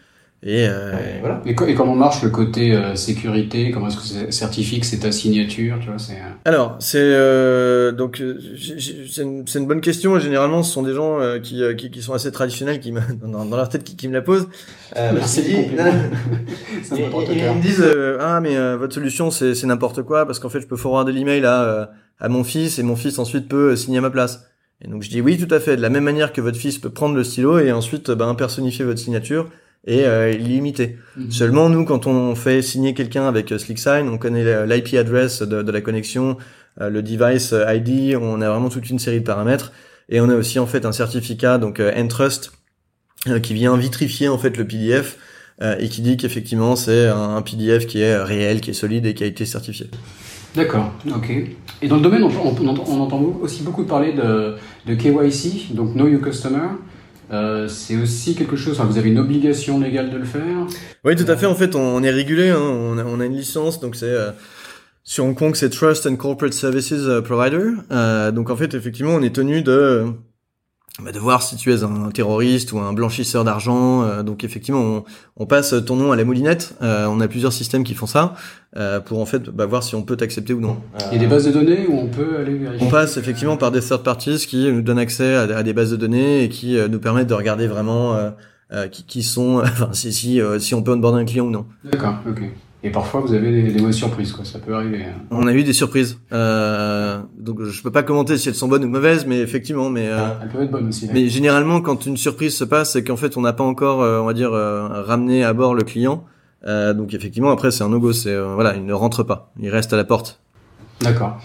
[0.47, 1.41] Et, euh, voilà.
[1.47, 3.71] Et, et, comment marche le côté euh, sécurité?
[3.71, 6.13] Comment est-ce que ça certifie que c'est ta signature Tu vois, c'est.
[6.17, 8.23] Euh, Alors, c'est euh, donc
[8.59, 10.19] c'est une, une, bonne question.
[10.19, 13.57] Généralement, ce sont des gens qui, qui, qui sont assez traditionnels, qui me, dans, dans
[13.57, 14.49] leur tête, qui, qui me la posent.
[14.95, 15.45] Merci.
[15.45, 15.51] Dit,
[16.93, 17.85] ils, ils, me disent
[18.21, 21.45] ah mais votre solution c'est c'est n'importe quoi parce qu'en fait je peux forwarder l'email
[21.47, 24.45] à à mon fils et mon fils ensuite peut signer à ma place.
[24.85, 25.77] Et donc je dis oui tout à fait.
[25.77, 28.85] De la même manière que votre fils peut prendre le stylo et ensuite ben, personnifier
[28.85, 29.49] votre signature
[29.87, 30.97] et euh, limité.
[31.17, 31.31] Mhm.
[31.31, 35.63] Seulement, nous, quand on fait signer quelqu'un avec euh, SlickSign, on connaît l'IP address de,
[35.63, 36.37] de, la connexion,
[36.81, 39.73] euh, le device euh, ID, on a vraiment toute une série de paramètres.
[40.09, 42.53] Et on a aussi en fait un certificat, donc Entrust,
[43.43, 45.17] qui vient vitrifier en fait le PDF
[45.63, 49.25] et qui dit qu'effectivement c'est un, PDF qui est réel, qui est solide et qui
[49.25, 49.89] a été certifié.
[50.55, 51.31] D'accord, ok.
[51.83, 55.95] Et dans le domaine, on, on, on entend aussi beaucoup parler de, de KYC, donc
[55.95, 56.69] Know Your Customer.
[57.33, 60.67] Euh, c'est aussi quelque chose, enfin, vous avez une obligation légale de le faire
[61.05, 61.47] Oui, tout à fait.
[61.47, 62.61] En fait, on, est régulé, hein.
[62.61, 64.31] on, a, on, a, une licence, donc c'est euh,
[65.03, 67.71] sur Hong Kong, c'est Trust and Corporate Services euh, Provider.
[67.91, 70.07] Euh, donc en fait, effectivement, on est tenu de
[71.03, 74.05] bah, de voir si tu es un terroriste ou un blanchisseur d'argent.
[74.05, 75.05] Euh, donc effectivement, on,
[75.37, 76.77] on, passe ton nom à la moulinette.
[76.83, 78.35] Euh, on a plusieurs systèmes qui font ça
[78.77, 80.77] euh, pour en fait bah, voir si on peut t'accepter ou non.
[81.11, 82.87] Il y a des bases de données où on peut aller vérifier.
[82.87, 85.97] On passe effectivement par des third parties qui nous donnent accès à, des bases de
[85.97, 88.17] données et qui nous permettent de regarder vraiment
[88.93, 91.67] qui, qui, sont, enfin si si si on peut onboarder un client ou non.
[91.85, 92.41] D'accord, ok.
[92.87, 94.45] Et parfois, vous avez des, des mauvaises surprises, quoi.
[94.45, 95.05] Ça peut arriver.
[95.05, 95.23] Hein.
[95.31, 96.19] On a eu des surprises.
[96.33, 100.07] Euh, donc, je peux pas commenter si elles sont bonnes ou mauvaises, mais effectivement, mais.
[100.07, 101.09] Euh, elles peuvent être bonnes aussi.
[101.15, 104.21] Mais généralement, quand une surprise se passe, c'est qu'en fait, on n'a pas encore, euh,
[104.21, 106.25] on va dire, euh, ramené à bord le client.
[106.67, 108.13] Euh, donc, effectivement, après, c'est un no-go.
[108.13, 109.51] C'est voilà, il ne rentre pas.
[109.59, 110.41] Il reste à la porte.
[111.01, 111.39] D'accord.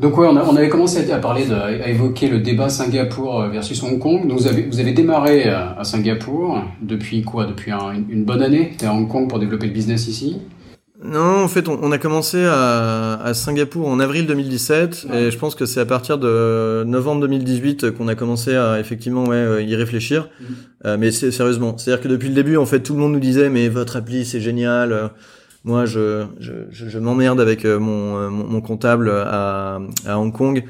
[0.00, 3.82] Donc ouais, on, on, avait commencé à parler, de, à évoquer le débat Singapour versus
[3.82, 4.26] Hong Kong.
[4.26, 7.46] Donc vous avez, vous avez démarré à Singapour depuis quoi?
[7.46, 7.72] Depuis
[8.10, 8.74] une bonne année.
[8.78, 10.36] Tu es à Hong Kong pour développer le business ici?
[11.04, 15.54] Non, en fait, on, a commencé à, à, Singapour en avril 2017 et je pense
[15.54, 19.76] que c'est à partir de novembre 2018 qu'on a commencé à effectivement ouais, euh, y
[19.76, 20.30] réfléchir.
[20.40, 20.44] Mm.
[20.86, 23.20] Euh, mais c'est sérieusement, c'est-à-dire que depuis le début, en fait, tout le monde nous
[23.20, 24.92] disait mais votre appli c'est génial.
[24.92, 25.08] Euh,
[25.64, 30.62] moi, je je, je, m'emmerde avec mon, mon, comptable à, à Hong Kong.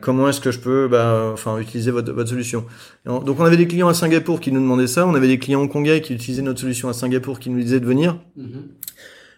[0.00, 2.64] comment est-ce que je peux bah, enfin utiliser votre, votre solution?
[3.04, 5.60] Donc on avait des clients à Singapour qui nous demandaient ça, on avait des clients
[5.60, 8.18] hongkongais qui utilisaient notre solution à Singapour qui nous disaient de venir.
[8.38, 8.62] Mm-hmm.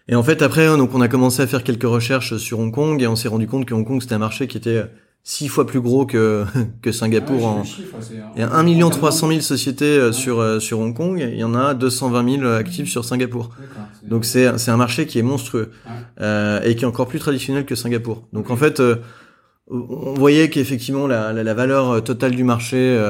[0.09, 2.73] Et en fait, après, hein, donc on a commencé à faire quelques recherches sur Hong
[2.73, 4.83] Kong et on s'est rendu compte que Hong Kong c'était un marché qui était
[5.23, 6.43] six fois plus gros que
[6.81, 7.45] que Singapour.
[7.45, 7.63] en...
[8.35, 11.25] il y a 1 million 300 000 sociétés euh, sur euh, sur Hong Kong.
[11.31, 13.51] il y en a 220 000 actifs sur Singapour.
[14.03, 15.71] Donc c'est c'est un marché qui est monstrueux
[16.19, 18.27] euh, et qui est encore plus traditionnel que Singapour.
[18.33, 18.97] Donc en fait, euh,
[19.69, 23.01] on voyait qu'effectivement la, la, la, valeur totale du marché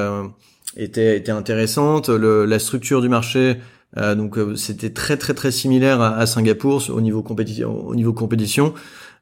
[0.78, 2.10] était était intéressante.
[2.10, 3.58] Le, la structure du marché
[3.98, 8.14] euh, donc euh, c'était très très très similaire à, Singapour au niveau compétition, au niveau
[8.14, 8.74] compétition,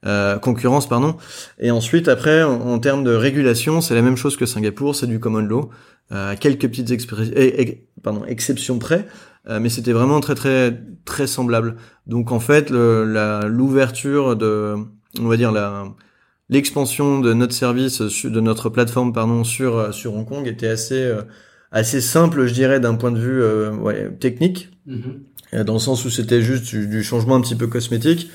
[0.05, 1.15] euh, concurrence pardon.
[1.59, 5.19] Et ensuite après en, termes de régulation, c'est la même chose que Singapour, c'est du
[5.19, 5.69] common law,
[6.11, 6.91] euh, quelques petites
[8.01, 9.05] pardon, exceptions près,
[9.47, 11.77] euh, mais c'était vraiment très très très semblable.
[12.07, 14.75] Donc en fait l'ouverture de,
[15.19, 15.85] on va dire la
[16.49, 21.13] l'expansion de notre service, de notre plateforme pardon sur sur Hong Kong était assez
[21.71, 25.21] assez simple, je dirais, d'un point de vue euh, ouais, technique, mhm.
[25.53, 28.29] euh, dans le sens où c'était juste du, changement un petit peu cosmétique.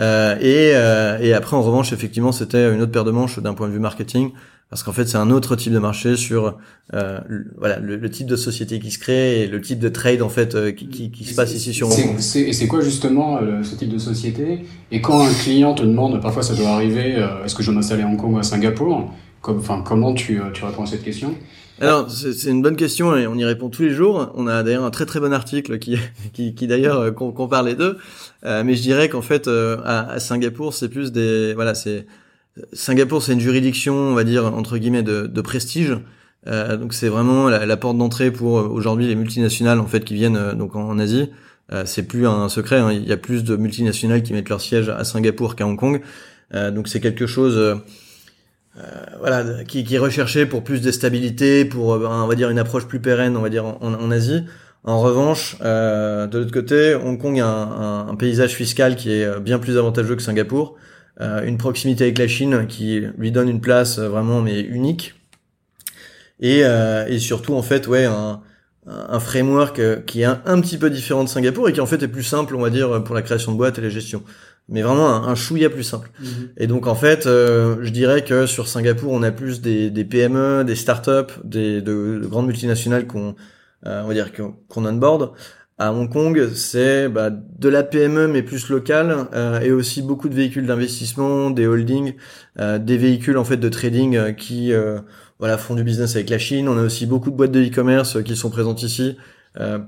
[0.00, 3.54] Euh, et, euh, et après, en revanche, effectivement, c'était une autre paire de manches d'un
[3.54, 4.30] point de vue marketing,
[4.70, 6.56] parce qu'en fait, c'est un autre type de marché sur
[6.94, 7.20] euh,
[7.58, 10.74] voilà le, type de société qui se crée et le type de trade en fait
[10.74, 12.16] qui, qui, qui se passe ici sur Hong Kong.
[12.36, 14.64] Et c'est quoi justement ce type de société?
[14.90, 18.02] Et quand un client te demande, parfois ça doit arriver, est-ce que je veux m'installer
[18.02, 19.12] à Hong Kong ou à Singapour?
[19.42, 21.34] Comme, enfin, comment tu, tu réponds à cette question?
[21.82, 24.30] Alors, c'est une bonne question et on y répond tous les jours.
[24.34, 25.98] On a d'ailleurs un très très bon article qui,
[26.32, 27.98] qui, qui d'ailleurs euh, compare les deux.
[28.44, 31.54] Euh, mais je dirais qu'en fait, euh, à, Singapour, c'est plus des...
[31.54, 32.06] Voilà, c'est...
[32.72, 35.96] Singapour, c'est une juridiction, on va dire, entre guillemets, de, de prestige.
[36.46, 40.54] Euh, donc c'est vraiment la, porte d'entrée pour aujourd'hui les multinationales en fait qui viennent
[40.54, 41.30] donc en, Asie.
[41.84, 42.90] c'est plus un secret, hein.
[42.92, 46.02] il y a plus de multinationales qui mettent leur siège à Singapour qu'à Hong Kong.
[46.52, 47.76] donc c'est quelque chose euh,
[49.18, 52.58] voilà, qui, qui, est recherché pour plus de stabilité, pour euh, on va dire une
[52.58, 54.44] approche plus pérenne, on va dire en, en Asie.
[54.84, 59.40] En revanche, euh, de l'autre côté, Hong Kong a un, un, paysage fiscal qui est
[59.40, 60.76] bien plus avantageux que Singapour,
[61.20, 65.14] euh, une proximité avec la Chine qui lui donne une place vraiment mais unique,
[66.40, 68.40] et, euh, et surtout en fait ouais un,
[68.86, 72.02] un framework qui est un, un, petit peu différent de Singapour et qui en fait
[72.02, 74.24] est plus simple on va dire pour la création de boîtes et la gestion
[74.72, 76.10] mais vraiment un, un chouïa plus simple.
[76.18, 76.48] Mhm.
[76.56, 80.04] Et donc en fait, euh, je dirais que sur Singapour, on a plus des, des
[80.04, 83.36] PME, des startups, des de, de grandes multinationales qu'on
[83.86, 85.32] euh, on va dire qu'on onboard.
[85.78, 90.28] à Hong Kong, c'est bah, de la PME mais plus locale euh, et aussi beaucoup
[90.28, 92.14] de véhicules d'investissement, des holdings,
[92.60, 94.72] euh, des véhicules en fait de trading euh, qui
[95.38, 96.68] voilà font du business avec la Chine.
[96.68, 99.16] On a aussi beaucoup de boîtes de e-commerce qui sont présentes ici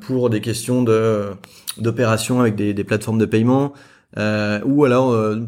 [0.01, 1.31] pour des questions de
[1.79, 3.73] d'opérations avec des, des, plateformes de paiement
[4.17, 5.39] ou alors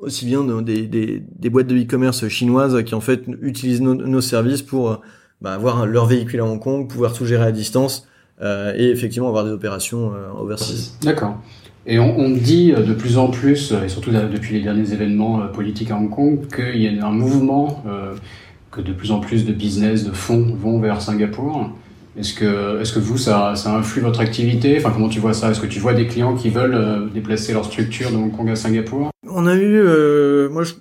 [0.00, 5.00] aussi bien des, des, boîtes de e-commerce chinoises qui en fait utilisent nos, services pour
[5.40, 8.06] bah, avoir leur véhicule à Hong Kong, pouvoir tout gérer à distance
[8.40, 10.96] euh, et effectivement avoir des opérations euh, overseas.
[11.02, 11.40] D'accord.
[11.86, 15.90] Et on, dit euh, de plus en plus, et surtout depuis les derniers événements politiques
[15.90, 17.84] à Hong Kong, qu'il y a un mouvement,
[18.70, 21.70] que de plus en plus de business, de fonds vont vers Singapour.
[22.16, 24.76] Est-ce que, est-ce que vous, ça, ça influe votre activité?
[24.78, 25.50] Enfin, comment tu vois ça?
[25.50, 28.56] Est-ce que tu vois des clients qui veulent déplacer leur structure de Hong Kong à
[28.56, 29.10] Singapour?
[29.28, 30.74] On a eu, moi, je,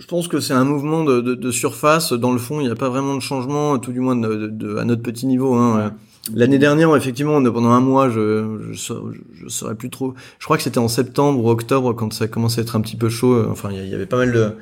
[0.00, 2.12] je pense que c'est un mouvement de, de, de, surface.
[2.12, 4.84] Dans le fond, il n'y a pas vraiment de changement, tout du moins de, à
[4.84, 5.54] notre petit niveau.
[5.54, 5.92] Hein.
[6.34, 8.94] L'année dernière, effectivement, pendant un mois, je, je,
[9.34, 10.14] je, saurais plus trop.
[10.38, 12.96] Je crois que c'était en septembre ou octobre quand ça commençait à être un petit
[12.96, 13.46] peu chaud.
[13.50, 14.52] Enfin, il y avait pas mal de,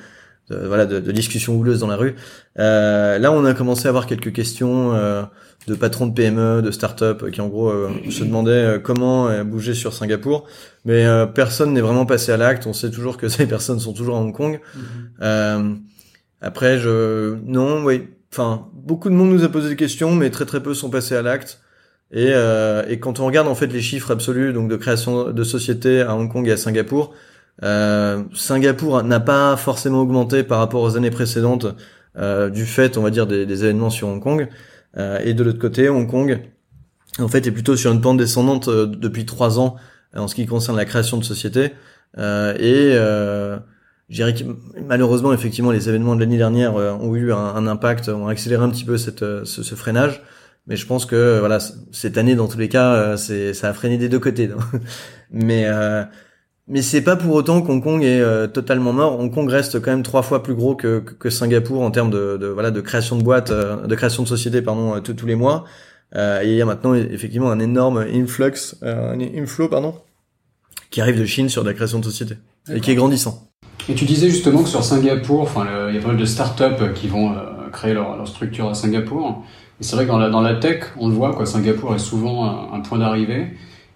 [0.51, 2.15] voilà de, discussions houleuses dans la rue.
[2.59, 5.23] Euh, là, on a commencé à avoir quelques questions euh,
[5.67, 9.93] de patrons de PME, de start-up qui en gros euh, se demandaient comment bouger sur
[9.93, 10.47] Singapour.
[10.85, 12.67] Mais personne n'est vraiment passé à l'acte.
[12.67, 14.61] On sait toujours que ces personnes sont toujours à Hong Kong.
[15.21, 15.77] Mm-hmm.
[16.41, 20.45] après, je non, oui enfin, beaucoup de monde nous a posé des questions, mais très
[20.45, 21.61] très peu sont passés à l'acte.
[22.11, 25.45] Et, euh, et quand on regarde en fait les chiffres absolus donc de création de
[25.45, 27.15] sociétés à Hong Kong et à Singapour,
[27.63, 31.67] euh, Singapour n'a pas forcément augmenté par rapport aux années précédentes
[32.17, 34.49] euh, du fait, on va dire, des, des événements sur Hong Kong.
[34.97, 36.41] Euh, et de l'autre côté, Hong Kong,
[37.19, 39.77] en fait, est plutôt sur une pente descendante euh, depuis trois ans
[40.17, 41.73] en ce qui concerne la création de sociétés.
[42.19, 42.97] Euh, et
[44.11, 44.45] je dirais que
[44.87, 48.71] malheureusement, effectivement, les événements de l'année dernière euh, ont eu un, impact, ont accéléré un
[48.71, 50.23] petit peu cette, euh, ce, freinage.
[50.67, 51.59] Mais je pense que voilà,
[51.93, 54.51] cette année, dans tous les cas, euh, c'est ça a freiné des deux côtés.
[55.31, 56.05] mais euh,
[56.69, 58.23] mais c'est pas pour autant qu'Hong Kong est
[58.53, 59.19] totalement mort.
[59.19, 62.37] Hong Kong reste quand même trois fois plus gros que, que, Singapour en termes de,
[62.37, 65.65] de, voilà de création de boîtes, de création de sociétés pardon tous les mois.
[66.15, 69.95] et il y a maintenant effectivement un énorme influx, un inflow pardon,
[70.91, 72.37] qui arrive de Chine sur la création de sociétés
[72.73, 73.51] et qui est grandissant.
[73.89, 76.93] Et tu disais justement que sur Singapour, enfin, il y a pas mal de startups
[76.95, 79.45] qui vont euh, créer leur, leur, structure à Singapour.
[79.81, 81.99] Et c'est vrai que dans la, dans la tech, on le voit, quoi, Singapour est
[81.99, 83.49] souvent un, point d'arrivée.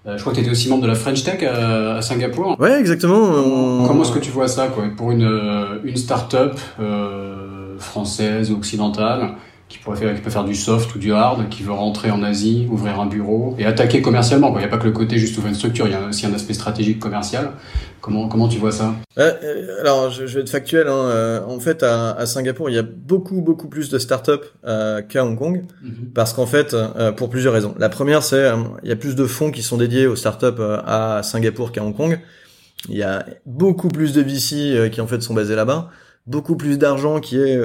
[0.07, 2.57] Euh, je crois que tu étais aussi membre de la French Tech à, à Singapour.
[2.59, 3.87] Ouais, exactement.
[3.87, 8.57] Comment est-ce que tu vois ça, quoi, pour une, euh, une startup euh, française ou
[8.57, 9.31] occidentale?
[9.69, 12.23] Qui pourrait faire, qui peut faire du soft ou du hard, qui veut rentrer en
[12.23, 14.51] Asie, ouvrir un bureau et attaquer commercialement.
[14.55, 16.25] Il n'y a pas que le côté juste ouvrir une structure, il y a aussi
[16.25, 17.53] un aspect stratégique commercial.
[18.01, 18.95] Comment, comment tu vois ça?
[19.19, 20.89] Euh, euh Alors, je, je, vais être factuel.
[20.89, 20.93] Hein.
[20.93, 24.33] Euh, en fait, à, à, Singapour, il y a beaucoup, beaucoup plus de startups
[25.09, 26.11] qu'à Hong Kong, mhm.
[26.15, 26.75] parce qu'en fait,
[27.17, 27.75] pour plusieurs raisons.
[27.79, 28.51] La première, c'est
[28.83, 31.95] il y a plus de fonds qui sont dédiés aux startups à Singapour qu'à Hong
[31.95, 32.19] Kong.
[32.89, 35.91] Il y a beaucoup plus de VC qui en fait sont basés là-bas,
[36.27, 37.61] beaucoup plus d'argent qui est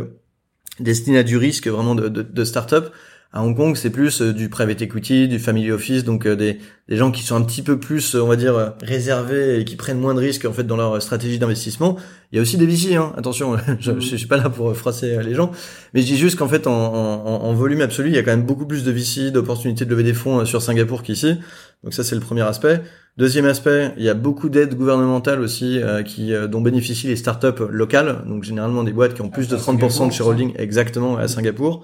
[0.79, 2.93] destiné à du risque vraiment de, de, de start-up.
[3.35, 6.59] À Hong Kong, c'est plus euh, du private equity, du family office, donc euh, des,
[6.87, 9.99] des gens qui sont un petit peu plus, on va dire, réservés et qui prennent
[9.99, 11.97] moins de risques en fait dans leur stratégie d'investissement.
[12.31, 13.11] Il y a aussi des VC, hein.
[13.17, 15.49] attention, je, je, suis pas là pour froisser les gens,
[15.95, 18.29] mais je dis juste qu'en fait, en, en, en, volume absolu, il y a quand
[18.29, 21.39] même beaucoup plus de VC, d'opportunités de lever des fonds euh, sur Singapour qu'ici.
[21.83, 22.81] Donc ça, c'est le premier aspect.
[23.17, 28.23] Deuxième aspect, il y a beaucoup d'aides gouvernementales aussi qui dont bénéficient les startups locales,
[28.25, 31.83] donc généralement des boîtes qui ont plus de 30% de shareholding exactement à Singapour.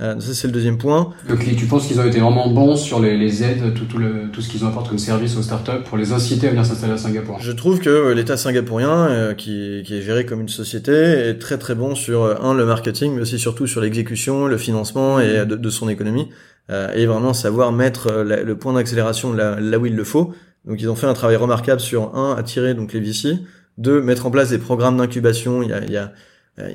[0.00, 1.12] Euh, ça, c'est le deuxième point.
[1.28, 4.30] Donc, tu penses qu'ils ont été vraiment bons sur les, les aides, tout, tout, le,
[4.32, 6.98] tout ce qu'ils apportent comme service aux startups pour les inciter à venir s'installer à
[6.98, 7.38] Singapour?
[7.40, 11.38] Je trouve que euh, l'État singapourien, euh, qui, qui, est géré comme une société, est
[11.38, 15.44] très très bon sur, un, le marketing, mais aussi surtout sur l'exécution, le financement et
[15.44, 16.28] de, de son économie,
[16.70, 20.34] et vraiment savoir mettre le point d'accélération là, là où il le faut.
[20.64, 23.38] Donc ils ont fait un travail remarquable sur, un, attirer donc les VC,
[23.78, 25.62] deux, mettre en place des programmes d'incubation.
[25.62, 26.06] Il y a, il y a euh,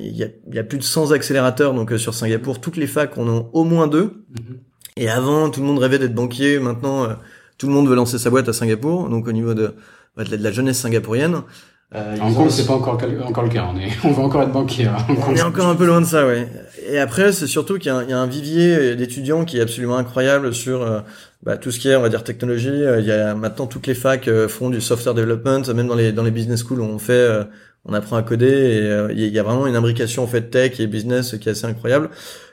[0.00, 2.60] il y, a, y, a, plus de 100 accélérateurs donc euh, sur Singapour.
[2.60, 4.24] Toutes les facs en ont au moins deux.
[4.30, 4.58] Mhm.
[4.96, 6.58] Et avant, tout le monde rêvait d'être banquier.
[6.58, 7.14] Maintenant, euh,
[7.58, 9.08] tout le monde veut lancer sa boîte à Singapour.
[9.08, 9.74] Donc au niveau de,
[10.16, 11.42] de la jeunesse singapourienne.
[11.94, 13.68] Euh, en gros, c'est pas encore, encore le cas.
[13.72, 14.86] On, est, on va encore être banquier.
[14.86, 14.96] Hein.
[15.28, 16.48] On est encore un peu loin de ça, ouais.
[16.88, 20.54] Et après, c'est surtout qu'il y, y, a un vivier d'étudiants qui est absolument incroyable
[20.54, 21.04] sur
[21.42, 22.82] bah, tout ce qui est, on va dire, technologie.
[22.98, 26.24] Il y a maintenant toutes les facs font du software development, même dans les dans
[26.24, 27.46] les business schools, on fait
[27.86, 30.80] on apprend à coder et euh, il y a vraiment une imbrication en fait tech
[30.80, 32.10] et business qui est assez incroyable.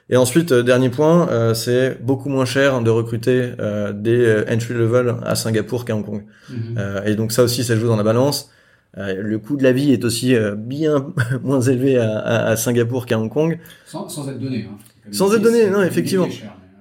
[0.09, 3.51] Et ensuite, euh, dernier point, euh, c'est beaucoup moins cher de recruter
[3.93, 6.23] des entry level à Singapour qu'à Hong Kong.
[6.49, 6.77] Mhm.
[7.05, 8.51] et donc ça aussi, ça joue dans la balance.
[8.95, 11.13] le coût de la vie est aussi bien
[11.43, 13.59] moins élevé à, à, Singapour qu'à Hong Kong.
[13.85, 14.67] Sans, sans être donné.
[14.69, 14.77] Hein.
[15.11, 16.27] Sans être donné, non, effectivement.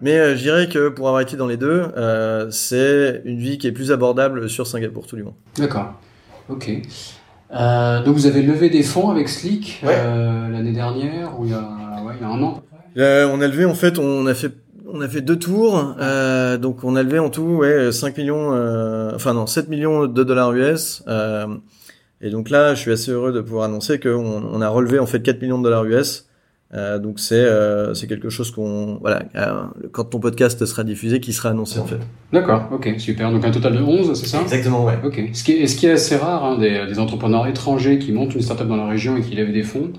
[0.00, 3.58] Mais euh, je dirais que pour avoir été dans les deux, euh, c'est une vie
[3.58, 5.34] qui est plus abordable sur Singapour, tout du moins.
[5.56, 6.00] D'accord.
[6.48, 6.70] Ok.
[7.52, 9.94] Euh, donc vous avez levé des fonds avec Slick Ouais.
[9.96, 11.58] euh, l'année dernière ou il y a,
[12.04, 12.62] ouais, il y a un an.
[12.96, 14.52] Euh, on a levé en fait, on a fait
[14.92, 18.52] on a fait deux tours, euh, donc on a levé en tout ouais 5 millions,
[18.52, 21.04] euh, enfin non 7 millions de dollars US.
[21.06, 21.46] Euh,
[22.20, 25.06] et donc là, je suis assez heureux de pouvoir annoncer qu'on on a relevé en
[25.06, 26.26] fait 4 millions de dollars US.
[26.72, 31.18] Euh, donc c'est euh, c'est quelque chose qu'on voilà euh, quand ton podcast sera diffusé,
[31.18, 31.98] qui sera annoncé en fait.
[32.32, 32.68] D'accord.
[32.72, 32.94] Ok.
[32.98, 33.32] Super.
[33.32, 34.40] Donc un total de 11, c'est ça?
[34.42, 34.98] Exactement ouais.
[35.04, 35.20] Ok.
[35.32, 38.34] Ce qui est, ce qui est assez rare, hein, des, des entrepreneurs étrangers qui montent
[38.36, 39.92] une startup dans la région et qui lèvent des fonds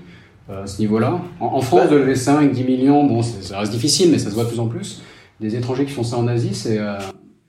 [0.48, 1.20] euh, à ce niveau-là.
[1.40, 4.34] En, en France, de lever 5, 10 millions, bon, ça reste difficile, mais ça se
[4.34, 5.02] voit de plus en plus.
[5.40, 6.78] Des étrangers qui font ça en Asie, c'est.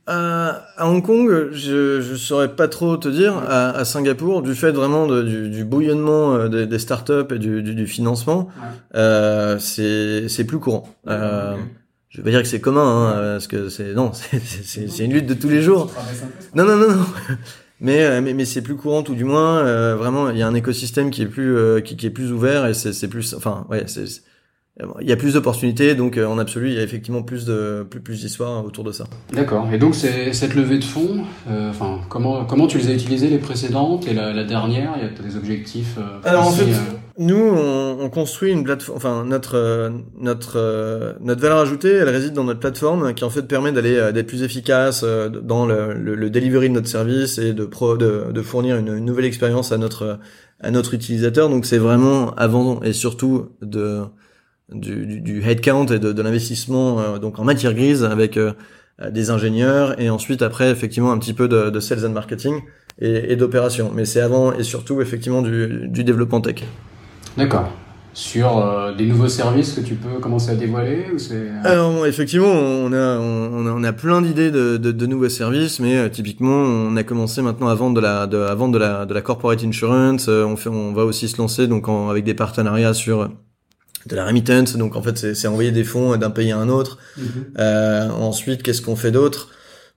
[0.09, 3.35] Euh, À, à Hong Kong, je je saurais pas trop te dire.
[3.47, 7.39] À, à Singapour, du fait vraiment de- du, du bouillonnement euh, des, des startups et
[7.39, 8.99] du, du, du financement, Ouais.
[8.99, 10.83] euh, c'est plus courant.
[11.07, 11.59] Euh, Ok.
[12.09, 14.11] Je vais pas dire que c'est commun, hein, parce que c'est non,
[14.63, 15.91] c'est- une lutte de tous les jours.
[16.53, 17.05] Non, non, non, non.
[17.81, 19.57] Mais euh, mais, mais c'est plus courant, tout du moins.
[19.57, 22.31] euh, vraiment, il y a un écosystème qui est plus euh, qui, qui est plus
[22.31, 23.33] ouvert et c'est plus.
[23.33, 24.21] Enfin, ouais, c'est-
[25.01, 27.85] il y a plus d'opportunités, donc euh, en absolu, il y a effectivement plus de
[27.87, 29.03] plus plus d'histoires autour de ça.
[29.31, 29.67] D'accord.
[29.71, 33.29] Et donc, c'est cette levée de fonds, euh, enfin, comment, comment tu les as utilisées,
[33.29, 34.93] les précédentes et la, la dernière?
[34.97, 38.63] Il y a des objectifs euh, Alors, en fait, euh, Nous, on, on construit une
[38.63, 38.97] plateforme.
[38.97, 43.43] Enfin, notre notre euh, notre valeur ajoutée, elle réside dans notre plateforme, qui en fait
[43.43, 47.65] permet d'aller d'être plus efficace dans le, le, le delivery de notre service et de
[47.65, 50.17] pro, de, de fournir une, une nouvelle expérience à notre
[50.59, 51.49] à notre utilisateur.
[51.49, 54.01] Donc, c'est vraiment avant et surtout de
[54.73, 58.51] du, du, du headcount et de, de l'investissement euh, donc en matière grise avec euh,
[59.11, 62.61] des ingénieurs et ensuite après effectivement un petit peu de, de sales and marketing
[63.01, 63.91] et, et d'opération.
[63.93, 66.63] Mais c'est avant et surtout effectivement du, du développement tech.
[67.37, 67.69] D'accord.
[68.15, 72.05] Sur euh, des nouveaux services que tu peux commencer à dévoiler ou c'est euh, Alors
[72.05, 75.97] effectivement, on a on a, on a plein d'idées de, de, de nouveaux services, mais
[75.97, 79.07] euh, typiquement, on a commencé maintenant à vendre de la de, à vendre de la
[79.07, 80.27] de la corporate insurance.
[80.29, 83.27] euh, on fait on va aussi se lancer donc en- avec des partenariats sur euh,
[84.07, 84.75] de la remittance.
[84.77, 86.97] Donc en fait, c'est envoyer des fonds d'un pays à un autre.
[87.17, 87.25] mhm.
[87.59, 89.49] Euh, ensuite, qu'est-ce qu'on fait d'autre?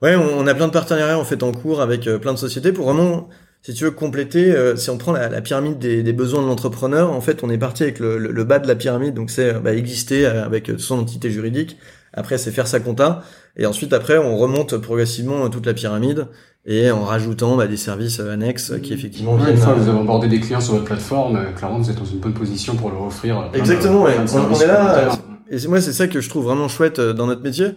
[0.03, 2.39] Ouais, on, on a plein de partenariats en fait en cours avec euh, plein de
[2.39, 3.29] sociétés pour vraiment,
[3.63, 6.47] si tu veux compléter, euh, si on prend la, la pyramide des, des besoins de
[6.47, 9.31] l'entrepreneur, en fait, on est parti avec le, le- le bas de la pyramide, donc
[9.31, 11.79] c'est euh, bah, exister euh, avec son entité juridique.
[12.13, 13.23] Après, c'est faire sa compta,
[13.59, 16.27] et ensuite après, on remonte progressivement toute la pyramide
[16.69, 19.59] et en rajoutant bah, des services euh, annexes euh, qui effectivement Ouais, une viennent.
[19.59, 22.05] fois que vous avez abordé des clients sur votre plateforme, euh, clairement, vous êtes dans
[22.05, 23.37] une bonne position pour leur offrir.
[23.41, 24.15] plein de- Exactement, ouais.
[24.19, 25.09] On- est là.
[25.49, 27.69] Et c'est- moi, c'est ça que je trouve vraiment chouette dans notre métier,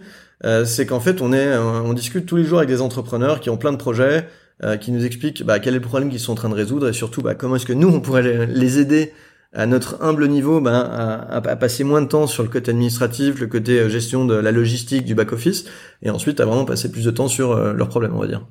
[0.44, 3.48] euh, c'est qu'en fait, on est, on discute tous les jours avec des entrepreneurs qui
[3.48, 4.26] ont plein de projets,
[4.64, 6.88] euh, qui nous expliquent bah, quel est le problème qu'ils sont en train de résoudre
[6.88, 9.12] et surtout bah, comment est-ce que nous on pourrait les, aider
[9.54, 13.40] à notre humble niveau bah, à, à- passer moins de temps sur le côté administratif,
[13.40, 15.64] le côté gestion de la logistique du back office,
[16.02, 18.46] et ensuite à vraiment passer plus de temps sur leurs problèmes, on va dire.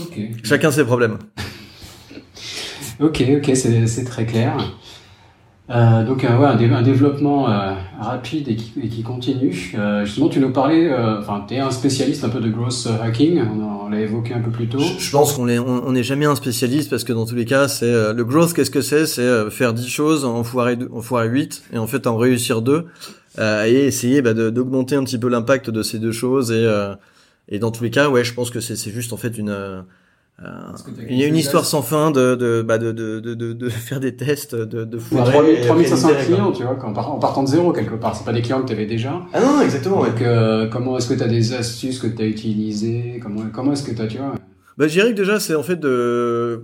[0.00, 0.18] Ok.
[0.44, 1.18] Chacun ses problèmes.
[3.00, 4.56] Ok, ok, c'est c'est très clair.
[5.70, 9.72] Euh, donc euh, ouais, un, dé- un développement euh, rapide et qui, et qui continue.
[9.78, 12.88] Euh, justement, tu nous parlais, euh, enfin, tu es un spécialiste un peu de growth
[13.00, 14.80] hacking, on, l'a évoqué un peu plus tôt.
[14.80, 17.36] Je, je pense qu'on est, on on n'est jamais un spécialiste parce que dans tous
[17.36, 18.52] les cas, c'est euh, le growth.
[18.52, 19.06] Qu'est-ce que c'est?
[19.06, 22.16] C'est euh, faire 10 choses, en foirer, deux- en foirer 8 et en fait en
[22.16, 22.86] réussir deux
[23.38, 26.94] euh, et essayer bah, d'augmenter un petit peu l'impact de ces deux choses et euh,
[27.48, 29.50] et dans tous les cas, ouais, je pense que c'est c'est juste en fait une
[29.50, 29.80] euh,
[30.44, 30.72] euh,
[31.10, 33.98] il y a une histoire sans fin de de bah, de, de, de, de, faire
[33.98, 36.36] des tests de de Ouais, foirer 3000 et 3500 réaliser, quoi.
[36.36, 38.14] clients, tu vois, en partant de zéro quelque part.
[38.14, 39.20] C'est pas des clients que tu avais déjà.
[39.32, 40.00] Ah non, non, exactement.
[40.02, 40.10] ouais.
[40.20, 43.18] Euh, comment est-ce que tu as des astuces que tu as utilisées?
[43.20, 44.34] Comment, comment est-ce que tu as, tu vois?
[44.76, 46.62] Bah, je dirais que déjà, c'est en fait de...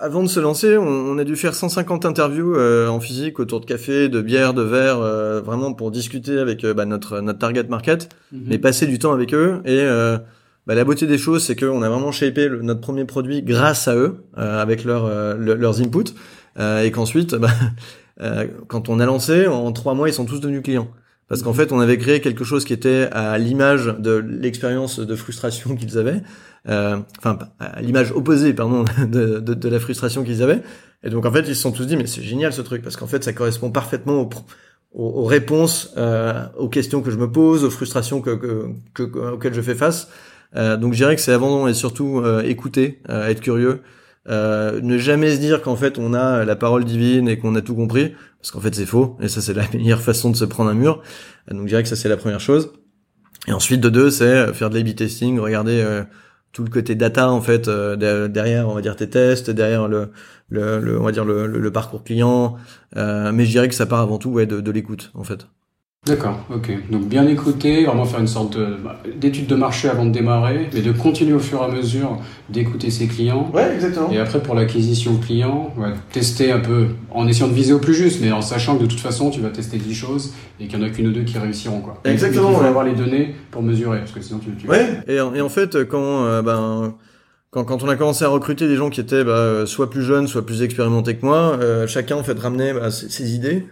[0.00, 3.60] Avant de se lancer, on, on a dû faire 150 interviews euh, en physique autour
[3.60, 7.38] de café, de bière, de verre, euh, vraiment pour discuter avec euh, bah, notre notre
[7.38, 9.60] target market, mais passer du temps avec eux.
[9.64, 10.18] Et euh,
[10.66, 13.86] bah, la beauté des choses, c'est qu'on a vraiment shapé le- notre premier produit grâce
[13.86, 16.12] à eux, euh, avec leur, euh, le- leurs inputs,
[16.58, 17.48] euh, et qu'ensuite, bah,
[18.20, 20.88] euh, quand on a lancé, en trois mois, ils sont tous devenus clients.
[21.28, 25.16] Parce qu'en fait, on avait créé quelque chose qui était à l'image de l'expérience de
[25.16, 26.20] frustration qu'ils avaient,
[26.68, 30.62] euh, enfin à l'image opposée, pardon, de, de, de la frustration qu'ils avaient.
[31.02, 32.96] Et donc en fait, ils se sont tous dit, mais c'est génial ce truc, parce
[32.96, 34.30] qu'en fait, ça correspond parfaitement aux,
[34.92, 38.30] aux, aux réponses, euh, aux questions que je me pose, aux frustrations que,
[38.94, 40.08] que, que- auxquelles je fais face.
[40.56, 43.80] Euh, donc je dirais que c'est avant et surtout euh, écouter, euh, être curieux,
[44.28, 47.62] euh, ne jamais se dire qu'en fait on a la parole divine et qu'on a
[47.62, 50.44] tout compris, parce qu'en fait c'est faux, et ça c'est la meilleure façon de se
[50.44, 51.02] prendre un mur.
[51.50, 52.72] Euh, donc je dirais que ça c'est la première chose.
[53.48, 56.04] Et ensuite de deux, c'est faire de l'A/B testing, regarder euh,
[56.52, 59.88] tout le côté data en fait euh, de- derrière, on va dire tes tests, derrière
[59.88, 60.12] le,
[60.48, 62.56] le, le- on va dire le, le- parcours client.
[62.96, 65.46] Mais je dirais que ça part avant tout ouais de, de l'écoute en fait.
[66.06, 66.70] D'accord, ok.
[66.90, 68.58] Donc bien écouter, vraiment faire une sorte
[69.16, 72.18] d'étude de, marché avant de démarrer, mais de continuer au fur et à mesure
[72.50, 73.50] d'écouter ses clients.
[73.54, 74.10] Ouais, exactement.
[74.10, 75.72] Et après pour l'acquisition client,
[76.12, 78.86] tester un peu en essayant de viser au plus juste, mais en sachant que de
[78.86, 81.22] toute façon tu vas tester 10 choses et qu'il y en a qu'une ou deux
[81.22, 81.80] qui réussiront.
[81.80, 81.98] Quoi.
[82.04, 82.50] Exactement.
[82.50, 84.54] il faut avoir les données pour mesurer, parce que sinon tu...
[84.56, 84.68] tu...
[84.68, 86.24] Ouais, et, et en fait quand...
[86.24, 86.94] Euh, ben...
[87.50, 90.26] Quand, quand, on a commencé à recruter des gens qui étaient bah, soit plus jeunes,
[90.26, 93.64] soit plus expérimentés que moi, euh, chacun en fait ramenait bah, ses, ses idées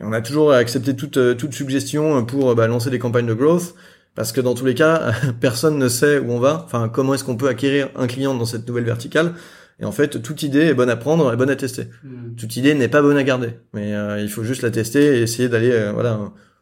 [0.00, 3.34] et on a toujours accepté toute, euh, toute suggestion pour bah, lancer des campagnes de
[3.34, 3.74] growth,
[4.14, 7.24] parce que dans tous les cas, personne ne sait où on va, enfin comment est-ce
[7.24, 9.34] qu'on peut acquérir un client dans cette nouvelle verticale.
[9.78, 11.84] Et en fait, toute idée est bonne à prendre et bonne à tester.
[12.04, 12.34] Hmm.
[12.36, 15.22] Toute idée n'est pas bonne à garder, mais euh, il faut juste la tester et
[15.22, 16.18] essayer d'aller euh, voilà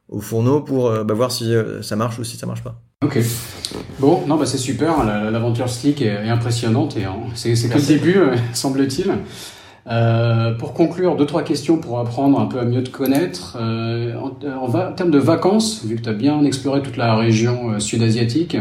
[0.09, 2.81] au fourneau pour bah, voir si ça marche ou si ça marche pas.
[3.05, 3.19] Ok.
[3.99, 5.05] Bon, non, bah c'est super.
[5.05, 8.17] L'aventure Slick est, impressionnante et c'est que le début,
[8.55, 9.13] semble-t-il.
[9.87, 13.57] Euh, pour conclure, deux trois questions pour apprendre un peu à mieux te connaître.
[13.61, 17.71] Euh, en, en, termes de vacances, vu que tu as bien exploré toute la région
[17.71, 18.57] euh, sud-asiatique,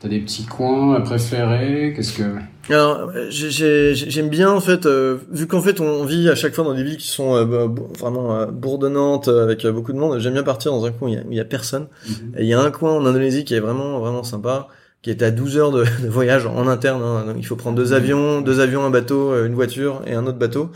[0.00, 2.24] tu as des petits coins préférés Qu'est-ce que
[2.72, 6.74] Alors, j'aime bien en fait, euh, vu qu'en fait on vit à chaque fois dans
[6.74, 7.68] des villes qui sont euh,
[8.00, 10.18] vraiment bourdonnantes avec beaucoup de monde.
[10.18, 11.86] J'aime bien partir dans un coin où il y a, personne.
[12.08, 12.32] Mhm.
[12.38, 14.66] Et il y a un coin en Indonésie qui est vraiment vraiment sympa
[15.02, 17.02] qui est à 12 heures de, voyage en interne.
[17.02, 17.24] Hein.
[17.26, 17.94] Donc il faut prendre deux mmh.
[17.94, 20.70] avions, deux avions, un bateau, euh, une voiture et un autre bateau.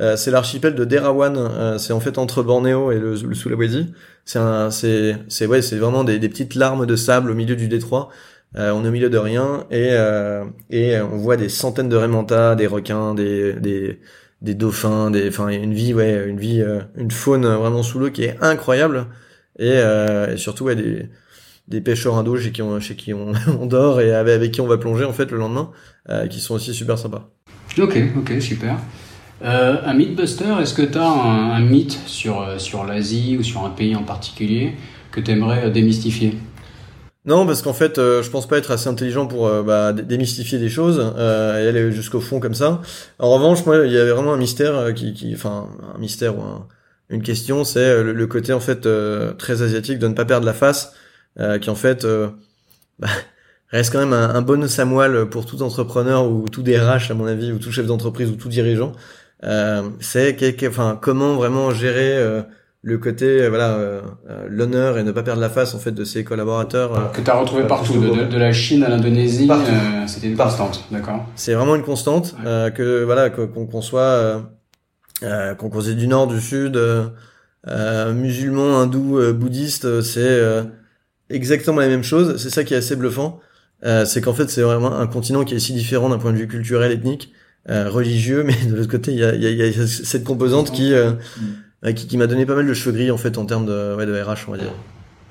[0.00, 1.36] Euh, c'est l'archipel de Derawan.
[1.36, 3.92] Euh, c'est en fait entre Bornéo et le, le Sulawesi.
[4.24, 7.68] C'est c'est, c'est ouais, c'est vraiment des, des, petites larmes de sable au milieu du
[7.68, 8.10] détroit.
[8.56, 9.94] Euh, on est au milieu de rien et
[10.70, 14.00] et on voit des centaines de raimentas, des requins, des des
[14.40, 16.64] des dauphins, des, enfin une vie, ouais, une vie,
[16.96, 19.06] une faune vraiment sous l'eau qui est incroyable
[19.58, 21.08] et, et surtout ouais, des
[21.68, 24.60] des pêcheurs indos chez qui on, chez qui on, on dort et avec, avec, qui
[24.60, 25.70] on va plonger en fait le lendemain,
[26.08, 27.30] euh, qui sont aussi super sympas.
[27.78, 28.78] Ok, ok, super.
[29.44, 33.44] Euh, un mythbuster, est-ce que tu as un, un, mythe sur, euh, sur l'Asie ou
[33.44, 34.72] sur un pays en particulier
[35.12, 36.34] que tu aimerais euh, démystifier?
[37.28, 40.58] Non, parce qu'en fait, euh, je pense pas être assez intelligent pour euh, bah, démystifier
[40.58, 42.80] des choses euh, et aller jusqu'au fond comme ça.
[43.18, 46.40] En revanche, moi, il y avait vraiment un mystère qui, qui enfin, un mystère ou
[46.40, 46.66] un,
[47.10, 48.88] une question, c'est le, le, côté en fait
[49.36, 50.94] très asiatique de ne pas perdre la face
[51.38, 52.28] qui en fait euh,
[52.98, 53.08] bah,
[53.70, 57.26] reste quand même un, un bon samoil pour tout entrepreneur ou tout DRH à mon
[57.26, 58.92] avis ou tout chef d'entreprise ou tout dirigeant.
[59.44, 60.36] Euh, c'est
[60.66, 62.42] enfin comment vraiment gérer
[62.82, 63.78] le côté voilà
[64.48, 67.34] l'honneur et ne pas perdre la face en fait de ses collaborateurs que tu as
[67.34, 69.48] retrouvé partout de, de, la Chine à l'Indonésie
[70.08, 71.24] c'était une constante d'accord.
[71.36, 72.34] C'est vraiment une constante
[72.74, 74.42] que voilà qu'on soit
[75.56, 76.80] qu'on soit du nord du sud
[77.64, 80.40] musulman hindou bouddhiste c'est
[81.30, 82.36] exactement la même chose.
[82.36, 83.40] C'est ça qui est assez bluffant.
[83.84, 86.38] Euh, c'est qu'en fait, c'est vraiment un continent qui est si différent d'un point de
[86.38, 87.32] vue culturel, ethnique,
[87.68, 90.72] euh, religieux, mais de l'autre côté, il y a, y, a, y a, cette composante
[90.72, 91.12] qui, euh,
[91.82, 91.94] mm.
[91.94, 94.06] qui, qui m'a donné pas mal de cheveux gris, en fait, en termes de, ouais,
[94.06, 94.72] de RH, on va dire.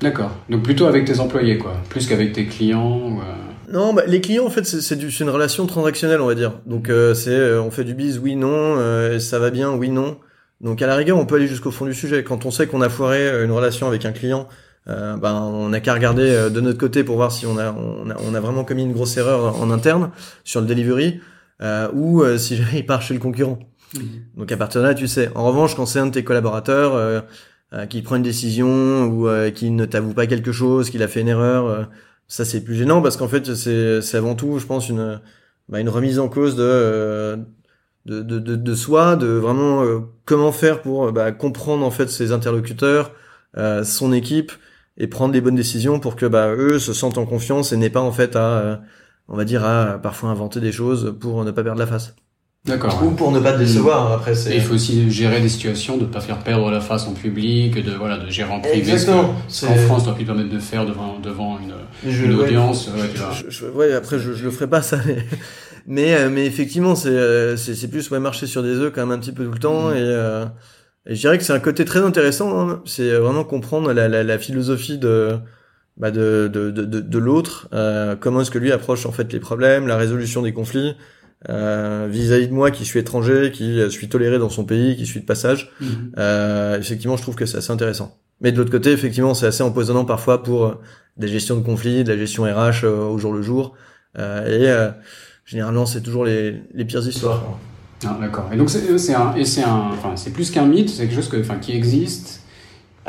[0.01, 0.31] D'accord.
[0.49, 1.73] Donc plutôt avec tes employés, quoi.
[1.89, 3.19] Plus qu'avec tes clients.
[3.19, 3.73] Euh...
[3.73, 6.53] Non, bah, les clients, en fait, c'est une relation transactionnelle, on va dire.
[6.65, 8.77] Donc euh, c'est, euh, on fait du biz, oui, non,
[9.19, 10.17] ça va bien, oui, non.
[10.61, 12.23] Donc à la rigueur, on peut aller jusqu'au fond du sujet.
[12.23, 14.47] Quand on sait qu'on a foiré une relation avec un client
[14.89, 17.73] euh, ben on n'a qu'à regarder euh, de notre côté pour voir si on a,
[17.73, 20.11] on a, on a vraiment commis une grosse erreur en interne
[20.43, 21.19] sur le delivery
[21.61, 23.59] euh, ou euh, si il part chez le concurrent.
[23.95, 24.01] Mhm.
[24.37, 25.29] Donc à partir de là, tu sais.
[25.35, 27.21] En revanche, quand c'est un de tes collaborateurs euh,
[27.89, 31.27] qui prend une décision ou qui ne t'avoue pas quelque chose, qu'il a fait une
[31.27, 31.89] erreur,
[32.29, 35.19] ça c'est plus gênant parce qu'en fait c'est c'est avant tout, je pense, une
[35.67, 37.37] bah, une remise en cause de
[38.05, 39.83] de, de, de, de soi, de vraiment
[40.23, 43.11] comment faire pour bah, comprendre en fait ses interlocuteurs,
[43.83, 44.53] son équipe,
[44.97, 47.89] et prendre les bonnes décisions pour que bah, eux se sentent en confiance et n'aient
[47.89, 48.75] pas en fait à, euh,
[49.27, 52.15] on va dire, à parfois inventer des choses pour ne pas perdre la face.
[52.65, 53.01] D'accord.
[53.05, 54.11] Ou pour ne pas te décevoir.
[54.11, 54.55] Après, c'est.
[54.55, 57.81] Il faut aussi gérer des situations, de ne pas faire perdre la face en public,
[57.81, 58.77] de voilà, de gérer en privé.
[58.77, 59.35] Exactement.
[59.47, 61.75] Ce qu'en France, tu plus permettre de faire devant devant une,
[62.11, 62.89] une audience.
[62.89, 64.97] Ouais, tu je, je, ouais, après, je, je le ferai pas ça.
[65.05, 65.25] Mais,
[65.85, 69.17] mais, euh, mais effectivement, c'est euh, c'est plus ouais, marcher sur des œufs quand même
[69.17, 69.93] un petit peu tout le temps mm.
[69.93, 69.99] et.
[69.99, 70.45] Euh,
[71.07, 72.59] et je dirais que c'est un côté très intéressant.
[72.59, 72.81] Hein.
[72.85, 75.37] C'est vraiment comprendre la, la, la philosophie de
[75.97, 79.39] bah de, de, de, de l'autre, euh, comment est-ce que lui approche en fait les
[79.39, 80.95] problèmes, la résolution des conflits
[81.49, 85.21] euh, vis-à-vis de moi qui suis étranger, qui suis toléré dans son pays, qui suis
[85.21, 85.71] de passage.
[85.81, 86.11] Mhm.
[86.19, 88.15] Euh, effectivement, je trouve que c'est assez intéressant.
[88.41, 90.79] Mais de l'autre côté, effectivement, c'est assez empoisonnant parfois pour
[91.17, 93.73] des gestions de conflits, de la gestion RH euh, au jour le jour.
[94.17, 94.89] Euh, et euh,
[95.45, 97.59] généralement, c'est toujours les, les pires histoires.
[98.05, 98.49] Ah, d'accord.
[98.53, 101.29] Et donc c'est un, et c'est un, enfin c'est plus qu'un mythe, c'est quelque chose
[101.29, 102.41] que, enfin, qui existe.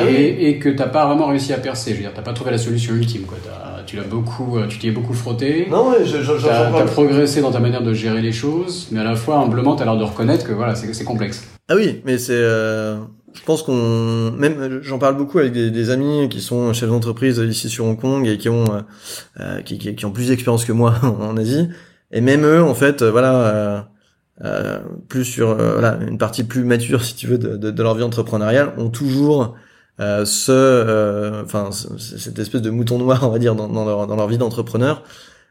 [0.01, 0.15] Ah oui.
[0.15, 1.91] et, et que t'as pas vraiment réussi à percer.
[1.91, 3.23] Je veux dire, t'as pas trouvé la solution ultime.
[3.23, 3.37] Quoi.
[3.45, 5.67] T'as- tu l'as beaucoup, euh, tu t'y es beaucoup frotté.
[5.71, 9.05] Non, ouais, je- je- T'as progressé dans ta manière de gérer les choses, mais à
[9.05, 11.43] la fois humblement, t'as l'air de reconnaître que voilà, c'est c'est complexe.
[11.69, 12.99] Ah oui, mais c'est, euh,
[13.35, 17.39] je pense qu'on, même, j'en parle beaucoup avec des, des amis qui sont chefs d'entreprise
[17.39, 18.81] ici sur Hong Kong et qui ont, euh,
[19.41, 21.69] euh, qui, qui, qui ont plus d'expérience que moi en Asie.
[22.13, 23.89] Et même eux, en fait, euh, voilà,
[24.45, 24.79] euh,
[25.09, 27.95] plus sur, euh, voilà, une partie plus mature, si tu veux, de, de, de leur
[27.95, 29.57] vie entrepreneuriale, ont toujours
[30.01, 33.85] euh, ce, euh, enfin, ce- cette espèce de mouton noir, on va dire, dans, dans
[33.85, 35.03] leur, dans leur vie d'entrepreneur.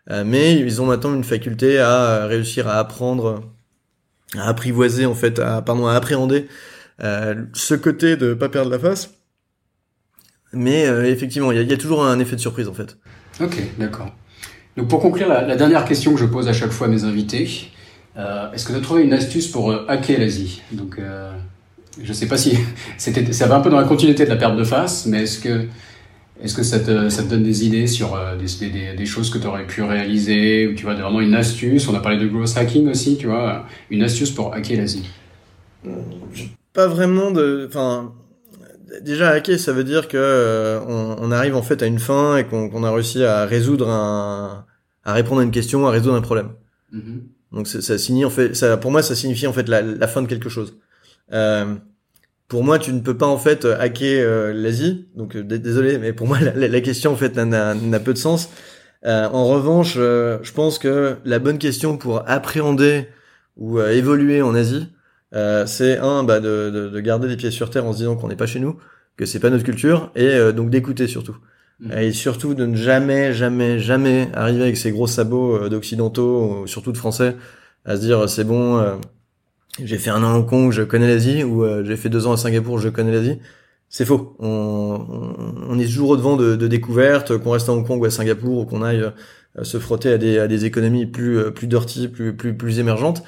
[0.10, 3.44] Euh, mais ils ont maintenant une faculté à réussir à apprendre,
[4.38, 6.48] à apprivoiser en fait, à, pardon, à appréhender
[7.54, 9.12] ce côté de pas perdre la face.
[10.54, 12.98] Mais effectivement, il y y a toujours un effet de surprise en fait.
[13.42, 14.10] Ok, d'accord.
[14.78, 17.04] Donc pour conclure, la, la dernière question que je pose à chaque fois à mes
[17.04, 17.70] invités,
[18.18, 21.32] euh, est-ce que tu as trouvé une astuce pour euh, hacker l'Asie Donc, euh,
[22.02, 22.58] je sais pas si
[22.98, 25.40] c'était, ça va un peu dans la continuité de la perte de face, mais est-ce
[25.40, 25.66] que,
[26.42, 29.38] est-ce que ça te, ça te donne des idées sur des, des, des choses que
[29.38, 31.88] tu aurais pu réaliser, ou tu vois, vraiment une astuce?
[31.88, 35.10] On a parlé de growth hacking aussi, tu vois, une astuce pour hacker l'Asie.
[36.74, 38.14] Pas vraiment de, enfin,
[39.02, 42.38] déjà hacker, ça veut dire que euh, on, on arrive en fait à une fin
[42.38, 44.66] et qu'on a réussi à résoudre un,
[45.04, 46.50] à répondre à une question, à résoudre un problème.
[46.92, 47.28] Mhm.
[47.52, 50.28] Donc ça signifie en fait, ça, pour moi, ça signifie en fait la, fin de
[50.28, 50.78] quelque chose.
[51.34, 51.76] Euh,
[52.48, 55.08] pour moi, tu ne peux pas en fait hacker euh, l'Asie.
[55.16, 58.50] Donc euh, désolé, mais pour moi, la, question en fait n'a- peu de sens.
[59.06, 63.08] Euh, en revanche, euh, je pense que la bonne question pour appréhender
[63.58, 64.88] ou évoluer en Asie,
[65.66, 68.28] c'est un, bah, de, de, de garder les pieds sur terre en se disant qu'on
[68.28, 68.78] n'est pas chez nous,
[69.18, 71.36] que c'est pas notre culture, et donc d'écouter surtout.
[71.80, 71.98] Mhm.
[71.98, 76.68] Et surtout de ne jamais, jamais, jamais arriver avec ces gros sabots euh, d'occidentaux, ou
[76.68, 77.36] surtout de français,
[77.86, 78.96] à se dire c'est bon, euh,
[79.84, 82.28] j'ai fait un an à Hong Kong, je connais l'Asie, ou euh, j'ai fait deux
[82.28, 83.40] ans à Singapour, je connais l'Asie.
[83.90, 84.36] C'est faux.
[84.40, 88.60] On, est toujours au devant de, découvertes, qu'on reste à Hong Kong ou à Singapour,
[88.60, 89.02] ou qu'on aille
[89.58, 91.68] euh, se frotter à des, économies plus, euh, plus
[92.12, 93.24] plus, plus, plus émergentes.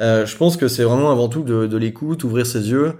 [0.00, 2.94] Euh, je pense que c'est vraiment avant tout de, l'écoute, ouvrir ses yeux,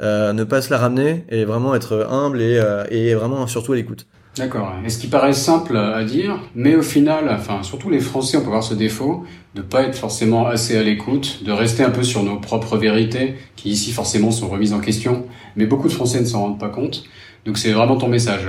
[0.00, 3.76] euh, ne pas se la ramener, et vraiment être humble euh, et vraiment surtout à
[3.76, 4.06] l'écoute.
[4.36, 4.72] D'accord.
[4.84, 8.42] Et ce qui paraît simple à dire, mais au final, enfin, surtout les Français, on
[8.42, 9.24] peut voir ce défaut
[9.54, 13.34] de pas être forcément assez à l'écoute, de rester un peu sur nos propres vérités,
[13.56, 15.26] qui ici forcément sont remises en question,
[15.56, 17.02] mais beaucoup de Français ne s'en rendent pas compte.
[17.44, 18.42] Donc c'est vraiment ton message,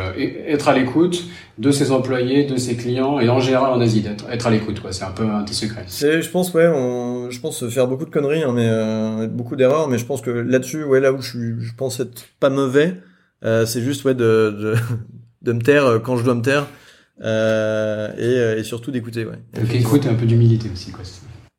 [0.48, 1.24] être à l'écoute
[1.58, 4.82] de ses employés, de ses clients, et en général en Asie, d'être être à l'écoute,
[4.82, 4.92] quoi.
[4.92, 5.86] C'est un peu un tes secrets.
[5.88, 9.56] C'est, je pense, ouais, on, je pense faire beaucoup de conneries, hein, mais euh, beaucoup
[9.56, 12.98] d'erreurs, mais je pense que là-dessus, ouais, là où je, je pense être pas mauvais,
[13.44, 14.76] euh, c'est juste, ouais, de, de,
[15.42, 16.68] de me taire euh, quand je dois me taire,
[17.24, 19.40] euh, et, euh, et surtout d'écouter, ouais.
[19.60, 21.04] Donc écoute un peu d'humilité aussi, quoi.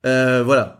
[0.06, 0.78] Euh, voilà.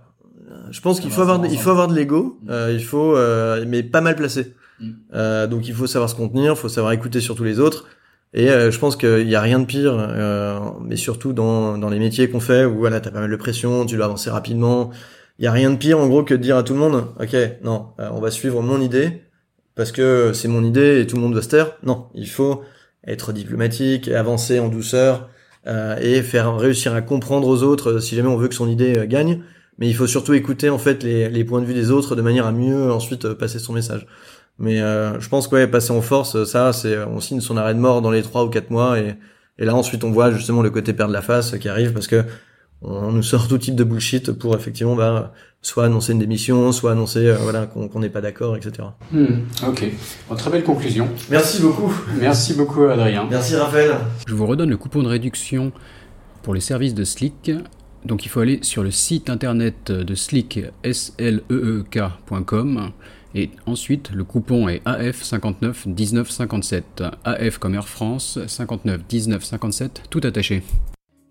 [0.71, 3.83] Je pense qu'il faut avoir, il faut avoir de l'ego, euh, il faut, euh, mais
[3.83, 4.55] pas mal placé.
[4.81, 4.91] Mm.
[5.15, 7.87] Euh, donc il faut savoir se contenir, il faut savoir écouter surtout les autres.
[8.35, 11.91] Et euh, je pense qu'il y a rien de pire, euh, mais surtout dans, dans
[11.91, 14.91] les métiers qu'on fait où voilà, t'as pas mal de pression, tu dois avancer rapidement.
[15.39, 17.05] Il y a rien de pire en gros que de dire à tout le monde,
[17.21, 19.23] ok, non, euh, on va suivre mon idée
[19.75, 21.73] parce que c'est mon idée et tout le monde doit se taire.
[21.83, 22.63] Non, il faut
[23.07, 25.29] être diplomatique, avancer en douceur
[25.67, 28.69] euh, et faire réussir à comprendre aux autres euh, si jamais on veut que son
[28.69, 29.43] idée euh, gagne.
[29.79, 32.23] Mais il faut surtout écouter en fait les, les points de vue des autres de
[32.23, 34.07] manière à mieux ensuite euh, passer son message.
[34.59, 37.81] Mais je pense que ouais, passer en force, ça, c'est on signe son arrêt de
[37.81, 39.17] mort dans les trois ou quatre mois et,
[39.59, 42.23] et là ensuite on voit justement le côté perdre la face qui arrive parce que
[42.85, 46.93] on nous sort tout type de bullshit pour effectivement bah, soit annoncer une démission, soit
[46.93, 48.89] annoncer euh, voilà qu'on n'est pas d'accord, etc.
[49.13, 49.85] Hmm, ok.
[50.29, 51.09] Bon, très belle conclusion.
[51.31, 51.95] Merci beaucoup.
[52.19, 53.27] Merci beaucoup, Adrien.
[53.31, 53.93] Merci Raphaël.
[54.27, 55.73] Je vous redonne le coupon de réduction
[56.43, 57.53] pour les services de Slick.
[58.05, 61.43] Donc il faut aller sur le site internet de Slick, S-L-E-E-K.com.
[63.35, 67.03] Et ensuite, le coupon est AF59 19 57.
[67.25, 70.63] AF comme Air France, 59 19 57, tout attaché.